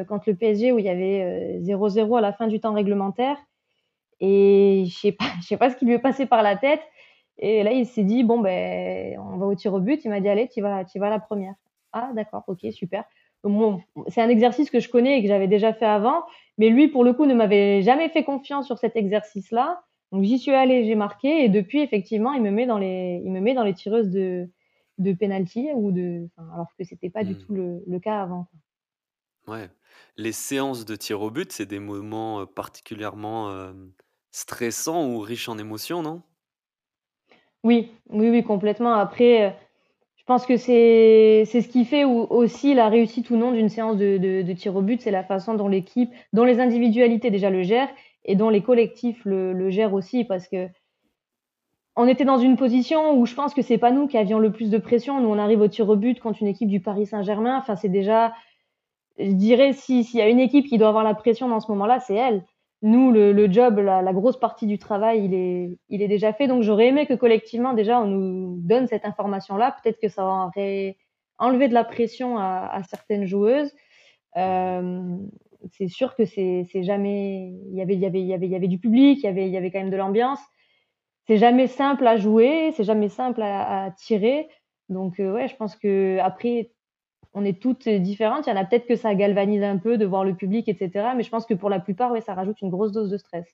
[0.08, 3.36] contre le PSG, où il y avait 0-0 à la fin du temps réglementaire.
[4.20, 6.82] Et je sais pas, je sais pas ce qui lui est passé par la tête.
[7.38, 10.04] Et là, il s'est dit bon ben, on va au tir au but.
[10.04, 11.54] Il m'a dit allez, tu vas, tu vas à la première.
[11.92, 13.04] Ah d'accord, ok, super.
[13.44, 16.22] Bon, c'est un exercice que je connais et que j'avais déjà fait avant,
[16.56, 19.82] mais lui, pour le coup, ne m'avait jamais fait confiance sur cet exercice-là.
[20.12, 23.30] Donc j'y suis allée, j'ai marqué, et depuis, effectivement, il me met dans les, il
[23.30, 24.48] me met dans les tireuses de,
[24.98, 27.38] de penalty ou de, alors que c'était pas du hmm.
[27.38, 28.46] tout le, le, cas avant.
[29.46, 29.68] Ouais,
[30.16, 33.72] les séances de tir au but, c'est des moments particulièrement euh,
[34.30, 36.22] stressant ou riche en émotions, non?
[37.62, 38.94] Oui, oui, oui, complètement.
[38.94, 39.56] Après,
[40.24, 44.16] je pense que c'est ce qui fait aussi la réussite ou non d'une séance de,
[44.42, 47.90] de, tir au but, c'est la façon dont l'équipe, dont les individualités déjà le gèrent
[48.24, 50.68] et dont les collectifs le, le gèrent aussi, parce que
[51.96, 54.50] on était dans une position où je pense que c'est pas nous qui avions le
[54.50, 55.20] plus de pression.
[55.20, 57.58] Nous, on arrive au tir au but contre une équipe du Paris Saint-Germain.
[57.58, 58.32] Enfin, c'est déjà,
[59.18, 62.00] je dirais, s'il y a une équipe qui doit avoir la pression dans ce moment-là,
[62.00, 62.44] c'est elle
[62.84, 66.46] nous, le, job, la, grosse partie du travail, il est, il est déjà fait.
[66.46, 69.74] Donc, j'aurais aimé que collectivement, déjà, on nous donne cette information-là.
[69.82, 70.98] Peut-être que ça aurait
[71.38, 73.72] enlevé de la pression à, certaines joueuses.
[74.36, 75.16] Euh,
[75.72, 77.54] c'est sûr que c'est jamais.
[77.70, 79.46] Il y avait, il y avait, y avait, y avait du public, il y avait,
[79.46, 80.40] il y avait quand même de l'ambiance.
[81.26, 84.46] C'est jamais simple à jouer, c'est jamais simple à, tirer.
[84.90, 86.73] Donc, euh, ouais, je pense que après,
[87.34, 88.46] on est toutes différentes.
[88.46, 91.08] Il y en a peut-être que ça galvanise un peu de voir le public, etc.
[91.16, 93.46] Mais je pense que pour la plupart, ouais, ça rajoute une grosse dose de stress.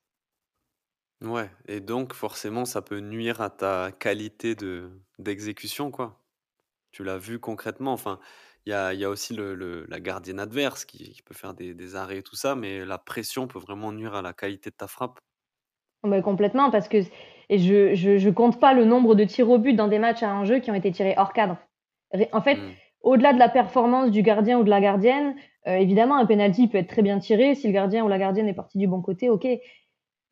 [1.22, 6.18] Ouais, et donc forcément, ça peut nuire à ta qualité de d'exécution, quoi.
[6.92, 7.92] Tu l'as vu concrètement.
[7.92, 8.20] Enfin,
[8.66, 12.18] il y a, y a, aussi le, la gardienne adverse qui, peut faire des, arrêts
[12.18, 15.18] et tout ça, mais la pression peut vraiment nuire à la qualité de ta frappe.
[16.04, 16.98] Mais complètement, parce que
[17.50, 20.30] et je, je, compte pas le nombre de tirs au but dans des matchs à
[20.30, 21.58] un jeu qui ont été tirés hors cadre.
[22.32, 22.70] En fait, hmm
[23.02, 25.34] au-delà de la performance du gardien ou de la gardienne,
[25.66, 28.48] euh, évidemment, un penalty peut être très bien tiré si le gardien ou la gardienne
[28.48, 29.46] est parti du bon côté, ok.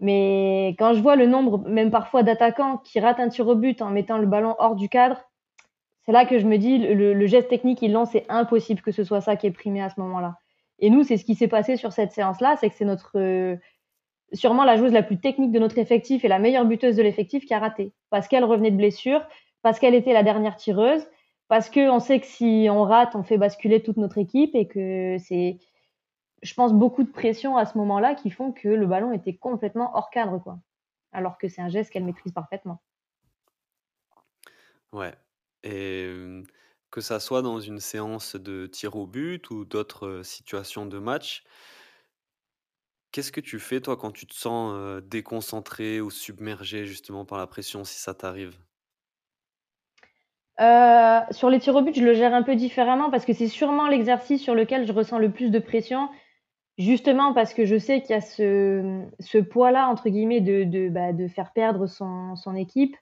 [0.00, 3.82] Mais quand je vois le nombre, même parfois, d'attaquants qui ratent un tir au but
[3.82, 5.24] en mettant le ballon hors du cadre,
[6.04, 9.04] c'est là que je me dis, le, geste technique, il lance, c'est impossible que ce
[9.04, 10.36] soit ça qui est primé à ce moment-là.
[10.78, 13.56] Et nous, c'est ce qui s'est passé sur cette séance-là, c'est que c'est notre, euh,
[14.32, 17.44] sûrement la joueuse la plus technique de notre effectif et la meilleure buteuse de l'effectif
[17.44, 17.92] qui a raté.
[18.08, 19.20] Parce qu'elle revenait de blessure,
[19.62, 21.06] parce qu'elle était la dernière tireuse,
[21.49, 25.16] parce qu'on sait que si on rate, on fait basculer toute notre équipe et que
[25.18, 25.59] c'est,
[26.42, 29.96] je pense, beaucoup de pression à ce moment-là qui font que le ballon était complètement
[29.96, 30.61] hors cadre, quoi.
[31.12, 32.82] Alors que c'est un geste qu'elle maîtrise parfaitement.
[34.92, 35.14] Ouais.
[35.62, 36.42] Et
[36.90, 41.44] que ça soit dans une séance de tir au but ou d'autres situations de match,
[43.12, 47.46] qu'est-ce que tu fais, toi, quand tu te sens déconcentré ou submergé justement par la
[47.46, 48.59] pression, si ça t'arrive?
[50.61, 53.46] Euh, sur les tirs au but, je le gère un peu différemment parce que c'est
[53.46, 56.09] sûrement l'exercice sur lequel je ressens le plus de pression,
[56.78, 61.11] justement parce que je sais qu'il y a ce, poids-là, entre guillemets, de, de, bah,
[61.28, 62.96] faire perdre son, équipe.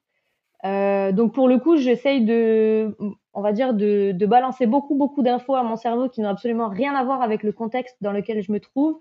[0.64, 2.94] Euh, donc pour le coup, j'essaye de...
[3.32, 6.94] on va dire, de, balancer beaucoup, beaucoup d'infos à mon cerveau qui n'ont absolument rien
[6.94, 8.98] à voir avec le contexte dans lequel je me trouve.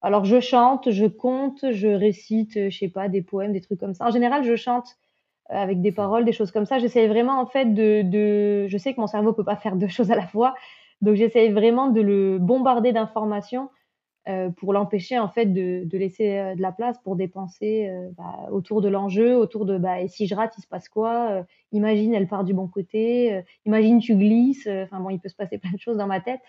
[0.00, 3.94] Alors, je chante, je compte, je récite, je sais pas, des poèmes, des trucs comme
[3.94, 4.06] ça.
[4.06, 5.01] En général, je chante euh,
[5.52, 6.78] avec des paroles, des choses comme ça.
[6.78, 9.88] J'essaye vraiment, en fait, de, de, je sais que mon cerveau peut pas faire deux
[9.96, 10.54] choses à la fois.
[11.00, 13.68] Donc, j'essaye vraiment de le bombarder d'informations
[14.28, 17.88] euh, pour l'empêcher en fait de, de laisser euh, de la place pour des pensées
[17.90, 20.88] euh, bah, autour de l'enjeu, autour de bah, et si je rate, il se passe
[20.88, 23.42] quoi Imagine, elle part du bon côté.
[23.66, 24.68] imagine, tu glisses.
[24.68, 26.40] Enfin bon, il peut se passer plein de choses dans ma tête.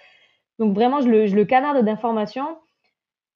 [0.60, 2.58] Donc vraiment, je le, je le canarde d'informations,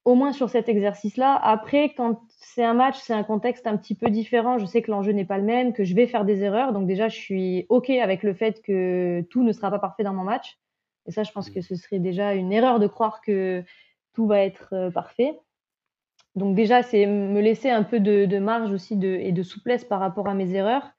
[0.08, 1.38] au moins sur cet exercice-là.
[1.43, 4.58] Après, quand c'est un match, c'est un contexte un petit peu différent.
[4.58, 6.72] Je sais que l'enjeu n'est pas le même, que je vais faire des erreurs.
[6.72, 10.14] Donc déjà, je suis ok avec le fait que tout ne sera pas parfait dans
[10.14, 10.60] mon match.
[11.08, 13.66] Et ça, je pense que ce serait déjà une erreur de croire que
[14.14, 15.38] tout va être euh, parfait.
[16.36, 20.30] Donc déjà, c'est me laisser un peu de, marge aussi et de souplesse par rapport
[20.30, 20.89] à mes erreurs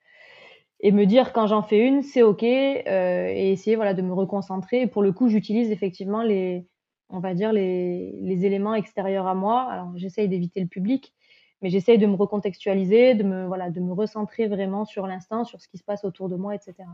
[0.81, 4.13] et me dire quand j'en fais une, c'est ok euh, et essayer voilà de me
[4.13, 4.85] reconcentrer.
[4.85, 6.67] pour le coup, j'utilise effectivement les,
[7.09, 9.63] on va dire les, les éléments extérieurs à moi.
[9.71, 11.13] Alors j'essaye d'éviter le public,
[11.61, 15.61] mais j'essaye de me recontextualiser, de me voilà, de me recentrer vraiment sur l'instant, sur
[15.61, 16.89] ce qui se passe autour de moi, etc.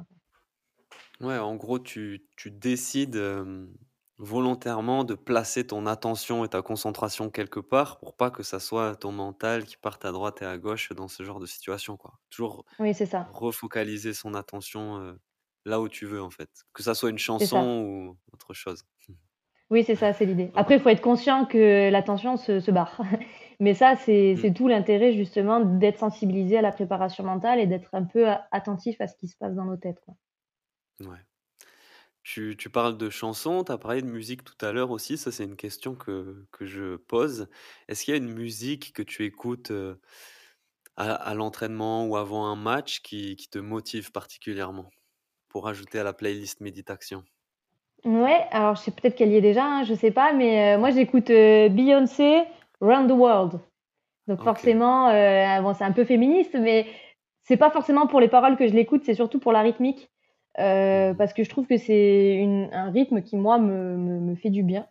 [1.21, 3.15] Ouais, en gros, tu, tu décides
[4.17, 8.95] volontairement de placer ton attention et ta concentration quelque part pour pas que ça soit
[8.95, 12.19] ton mental qui parte à droite et à gauche dans ce genre de situation, quoi.
[12.29, 13.31] Toujours Oui, c'est ça.
[13.31, 15.13] refocaliser son attention euh,
[15.65, 16.49] là où tu veux, en fait.
[16.73, 18.83] Que ça soit une chanson ou autre chose.
[19.71, 20.51] Oui, c'est ça, c'est l'idée.
[20.55, 23.01] Après, il faut être conscient que l'attention se, se barre.
[23.59, 24.53] Mais ça, c'est mmh.
[24.53, 29.07] tout l'intérêt, justement, d'être sensibilisé à la préparation mentale et d'être un peu attentif à
[29.07, 30.15] ce qui se passe dans nos têtes, quoi.
[31.01, 31.19] Ouais.
[32.23, 35.43] Tu, parles de chansons, tu as parlé de musique tout à l'heure aussi, ça c'est
[35.43, 37.47] une question que, que je pose.
[37.87, 40.01] Est-ce qu'il y a une musique que tu écoutes euh,
[40.97, 44.89] à, l'entraînement ou avant un match qui, qui te motive particulièrement?
[45.49, 47.23] Pour ajouter à la playlist méditation?
[48.05, 50.77] Ouais, alors je sais peut-être qu'elle y est déjà, hein, je sais pas, mais euh,
[50.77, 52.43] moi j'écoute euh, Beyoncé,
[52.79, 53.59] Round the World.
[54.27, 55.09] Donc forcément,
[55.61, 56.87] bon, c'est un peu féministe, mais
[57.43, 60.09] c'est pas forcément pour les paroles que je l'écoute, c'est surtout pour la rythmique.
[60.59, 64.63] Euh, parce que je trouve que c'est un rythme qui, moi, me, me, fait du
[64.63, 64.87] bien.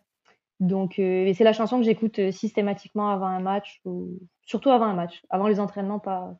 [0.59, 4.85] Donc, euh, c'est la chanson que j'écoute euh, systématiquement avant un match, ou surtout avant
[4.85, 5.23] un match.
[5.29, 6.37] Avant les entraînements, pas,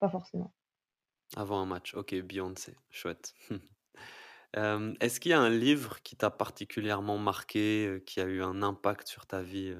[0.00, 0.52] pas forcément.
[1.36, 3.34] Avant un match, ok, Beyoncé, chouette.
[4.54, 9.06] Est-ce qu'il y a un livre qui t'a particulièrement marqué, qui a eu un impact
[9.06, 9.74] sur ta vie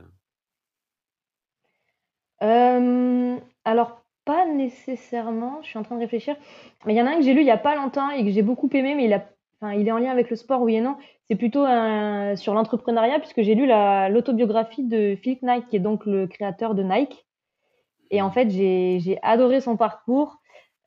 [3.64, 6.36] Alors, pas nécessairement, je suis en train de réfléchir.
[6.84, 8.22] Mais il y en a un que j'ai lu il y a pas longtemps et
[8.24, 9.24] que j'ai beaucoup aimé, mais il, a,
[9.58, 10.98] enfin, il est en lien avec le sport, oui et non.
[11.30, 16.04] C'est plutôt un, sur l'entrepreneuriat, puisque j'ai lu l'autobiographie de Philip Knight, qui est donc
[16.04, 17.26] le créateur de Nike.
[18.10, 20.40] Et en fait, j'ai adoré son parcours.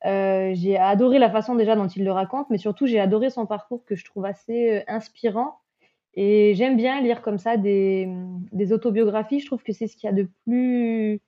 [0.04, 3.46] Euh, j'ai adoré la façon déjà dont il le raconte, mais surtout j'ai adoré son
[3.46, 5.58] parcours que je trouve assez euh, inspirant.
[6.14, 8.08] Et j'aime bien lire comme ça des,
[8.72, 9.40] autobiographies.
[9.40, 11.20] Je trouve que c'est ce qu'il y a de plus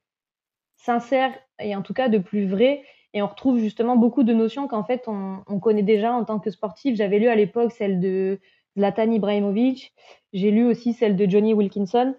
[0.76, 2.82] sincère et en tout cas de plus vrai.
[3.14, 6.50] Et on retrouve justement beaucoup de notions qu'en fait on, connaît déjà en tant que
[6.50, 6.96] sportif.
[6.96, 8.40] J'avais lu à l'époque celle de
[8.76, 9.94] Zlatan Ibrahimovic,
[10.32, 12.14] j'ai lu aussi celle de Johnny Wilkinson.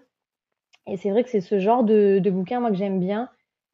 [0.86, 3.28] Et c'est vrai que c'est ce genre de, de bouquins moi que j'aime bien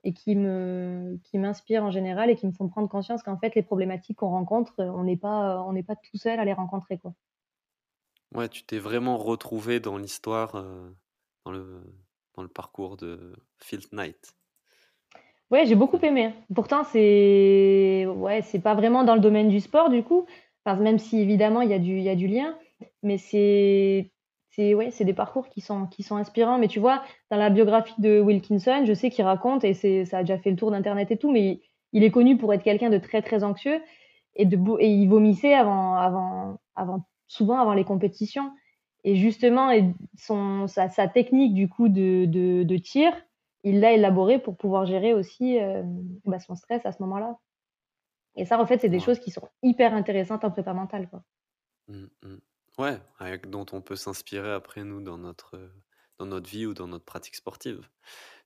[0.04, 3.54] et qui me qui m'inspirent en général et qui me font prendre conscience qu'en fait
[3.54, 6.98] les problématiques qu'on rencontre, on n'est pas on n'est pas tout seul à les rencontrer
[6.98, 7.14] quoi.
[8.34, 10.90] Ouais, tu t'es vraiment retrouvé dans l'histoire, euh,
[11.44, 11.82] dans le
[12.34, 14.34] dans le parcours de Phil Knight.
[15.50, 16.32] Ouais, j'ai beaucoup aimé.
[16.54, 20.24] Pourtant, c'est ouais, c'est pas vraiment dans le domaine du sport du coup.
[20.64, 22.56] Enfin, même si évidemment il y a du il y a du lien,
[23.02, 24.10] mais c'est
[24.52, 26.58] c'est ouais, c'est des parcours qui sont qui sont inspirants.
[26.58, 30.18] Mais tu vois, dans la biographie de Wilkinson, je sais qu'il raconte et c'est ça
[30.18, 31.60] a déjà fait le tour d'internet et tout, mais
[31.92, 33.80] il, est connu pour être quelqu'un de très très anxieux
[34.36, 38.52] et de et il vomissait avant avant avant souvent avant les compétitions.
[39.04, 43.12] Et justement, et son sa, sa technique du coup de de, de tir
[43.64, 45.82] il l'a élaboré pour pouvoir gérer aussi euh,
[46.24, 47.38] bah, son stress à ce moment-là.
[48.34, 51.08] Et ça, en fait, c'est des choses qui sont hyper intéressantes en prépa mentale.
[51.08, 51.22] Quoi.
[51.88, 52.36] Mmh, mmh.
[52.78, 55.72] Ouais, avec, dont on peut s'inspirer après, nous, dans notre,
[56.18, 57.88] dans notre vie ou dans notre pratique sportive.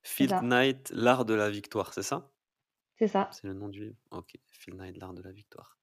[0.03, 2.33] Field Night, l'art de la victoire, c'est ça?
[2.97, 3.31] C'est ça.
[3.31, 3.97] C'est le nom du livre?
[4.11, 5.77] Ok, Field Night, l'art de la victoire.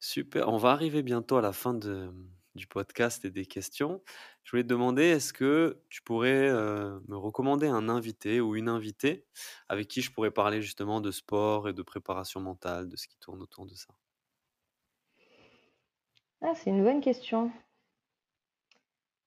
[0.00, 2.12] Super, on va arriver bientôt à la fin de,
[2.54, 4.02] du podcast et des questions.
[4.44, 9.26] Je voulais te demander, est-ce que tu pourrais me recommander un invité ou une invitée
[9.68, 13.18] avec qui je pourrais parler justement de sport et de préparation mentale, de ce qui
[13.18, 13.94] tourne autour de ça?
[16.40, 17.52] Ah, C'est une bonne question.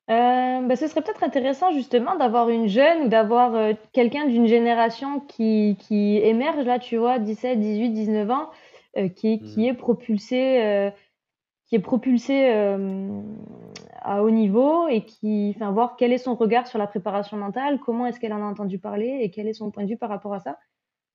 [0.10, 5.78] Bah, ce serait peut-être intéressant justement d'avoir une jeune ou d'avoir quelqu'un d'une génération qui,
[5.80, 8.50] qui, émerge là, tu vois, 17, 18, 19 ans,
[9.16, 9.66] qui, qui, mmh.
[9.66, 10.92] est propulsé
[11.68, 12.50] qui est propulsée
[14.02, 17.80] à haut niveau et qui, enfin, voir quel est son regard sur la préparation mentale,
[17.80, 20.10] comment est-ce qu'elle en a entendu parler et quel est son point de vue par
[20.10, 20.58] rapport à ça.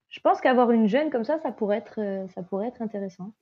[0.09, 3.35] Je pense qu'avoir une jeune comme ça, ça pourrait être, ça pourrait être intéressant.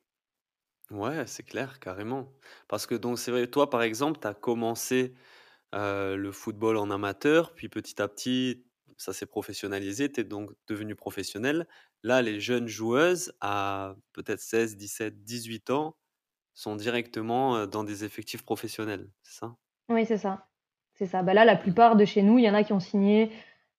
[0.90, 2.28] Ouais, c'est clair, carrément.
[2.68, 5.14] Parce que donc c'est vrai, toi par exemple, tu as commencé
[5.72, 8.64] le football en amateur, puis petit à petit,
[8.96, 11.66] ça s'est professionnalisé, tu es donc devenu professionnel.
[12.02, 15.96] Là, les jeunes joueuses à peut-être 16, 17, 18 ans
[16.54, 19.56] sont directement dans des effectifs professionnels, c'est ça?
[19.88, 20.48] Oui, c'est ça.
[20.94, 21.22] C'est ça.
[21.22, 23.32] Bah là, la plupart de chez nous, il y en a qui ont signé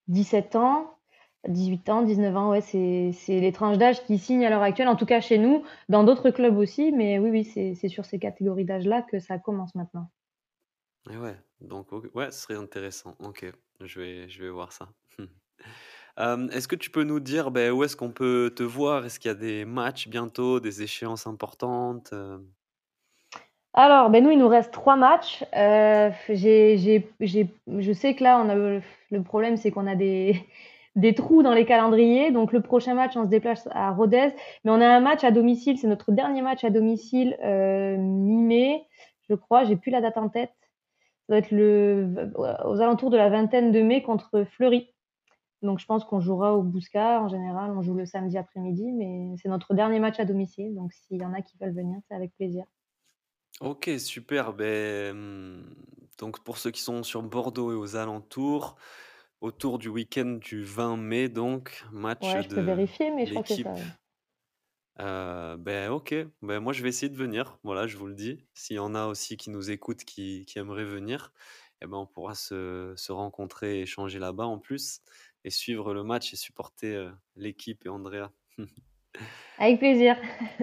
[0.08, 0.98] 17 ans,
[1.46, 2.50] 18 ans, 19 ans.
[2.50, 5.64] Ouais, c'est les tranches d'âge qui signent à l'heure actuelle, en tout cas chez nous,
[5.88, 6.90] dans d'autres clubs aussi.
[6.92, 10.10] Mais oui, oui, c'est sur ces catégories d'âge-là que ça commence maintenant.
[11.10, 13.14] Et ouais, donc ouais, ce serait intéressant.
[13.20, 13.44] Ok,
[13.80, 14.88] je vais, je vais voir ça.
[16.18, 19.04] est-ce que tu peux nous dire ben, où est-ce qu'on peut te voir?
[19.04, 22.14] Est-ce qu'il y a des matchs bientôt, des échéances importantes
[23.74, 25.44] Alors, ben nous, il nous reste trois matchs.
[25.54, 30.36] Euh, je sais que là, on a, le problème, c'est qu'on a des,
[30.96, 32.30] des trous dans les calendriers.
[32.30, 34.30] Donc, le prochain match, on se déplace à Rodez.
[34.64, 35.76] Mais on a un match à domicile.
[35.78, 38.86] C'est notre dernier match à domicile euh, mi-mai,
[39.28, 39.64] je crois.
[39.64, 40.52] J'ai plus la date en tête.
[41.26, 44.94] Ça doit être le, aux alentours de la vingtaine de mai contre Fleury.
[45.62, 47.22] Donc je pense qu'on jouera au Bousca.
[47.22, 50.74] En général, on joue le samedi après-midi, mais c'est notre dernier match à domicile.
[50.74, 52.64] Donc s'il y en a qui veulent venir, c'est avec plaisir.
[53.60, 54.52] Ok, super.
[54.52, 55.74] Ben, hmm,
[56.18, 58.76] donc pour ceux qui sont sur Bordeaux et aux alentours,
[59.40, 63.42] autour du week-end du 20 mai, donc match Ouais, je peux vérifier, mais je crois
[63.42, 63.82] que c'est l'équipe.
[65.00, 68.44] Euh, ben ok, ben moi je vais essayer de venir, voilà, je vous le dis.
[68.54, 71.32] S'il y en a aussi qui nous écoutent, qui, qui aimeraient venir,
[71.82, 75.00] eh ben on pourra se, se rencontrer et échanger là-bas en plus,
[75.42, 78.30] et suivre le match et supporter euh, l'équipe et Andrea.
[79.58, 80.16] Avec plaisir.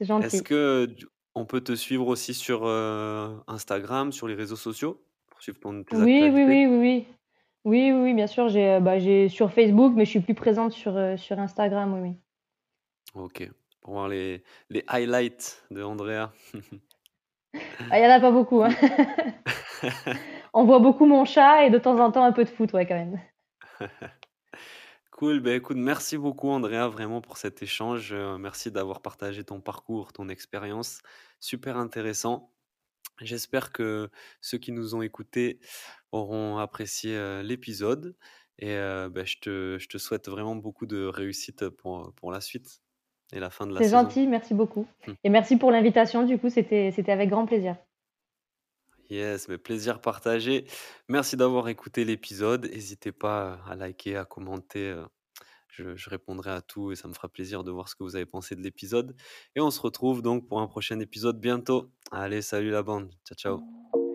[0.00, 0.42] C'est Est-ce gentil.
[0.42, 0.88] que
[1.34, 5.84] on peut te suivre aussi sur euh, Instagram, sur les réseaux sociaux, pour suivre ton,
[5.84, 7.06] tes Oui, oui, oui, oui,
[7.64, 7.92] oui.
[7.92, 8.48] Oui, bien sûr.
[8.48, 12.16] J'ai, bah, sur Facebook, mais je suis plus présente sur, sur Instagram, oui, oui.
[13.14, 13.48] Ok,
[13.80, 16.32] pour voir les, les highlights de Andrea.
[17.90, 18.70] Ah, il y en a pas beaucoup, hein.
[20.52, 22.86] On voit beaucoup mon chat et de temps en temps un peu de foot, ouais,
[22.86, 23.20] quand même.
[25.10, 28.12] Cool, ben écoute, merci beaucoup Andrea vraiment pour cet échange.
[28.12, 31.00] Euh, merci d'avoir partagé ton parcours, ton expérience.
[31.40, 32.52] Super intéressant.
[33.20, 35.58] J'espère que ceux qui nous ont écoutés
[36.12, 38.16] auront apprécié euh, l'épisode
[38.58, 42.40] et euh, ben, je te, je te souhaite vraiment beaucoup de réussite pour, pour la
[42.40, 42.80] suite
[43.32, 44.86] et la fin de la C'est gentil, merci beaucoup.
[45.06, 45.12] Hmm.
[45.24, 47.76] Et merci pour l'invitation, du coup, c'était, avec grand plaisir.
[49.10, 50.66] Yes, mais plaisir partagé.
[51.08, 52.66] Merci d'avoir écouté l'épisode.
[52.66, 54.90] N'hésitez pas à liker, à commenter.
[54.90, 55.04] euh,
[55.68, 58.16] Je, je répondrai à tout et ça me fera plaisir de voir ce que vous
[58.16, 59.14] avez pensé de l'épisode.
[59.54, 61.90] Et on se retrouve donc pour un prochain épisode bientôt.
[62.10, 63.10] Allez, salut la bande.
[63.26, 64.07] Ciao, ciao.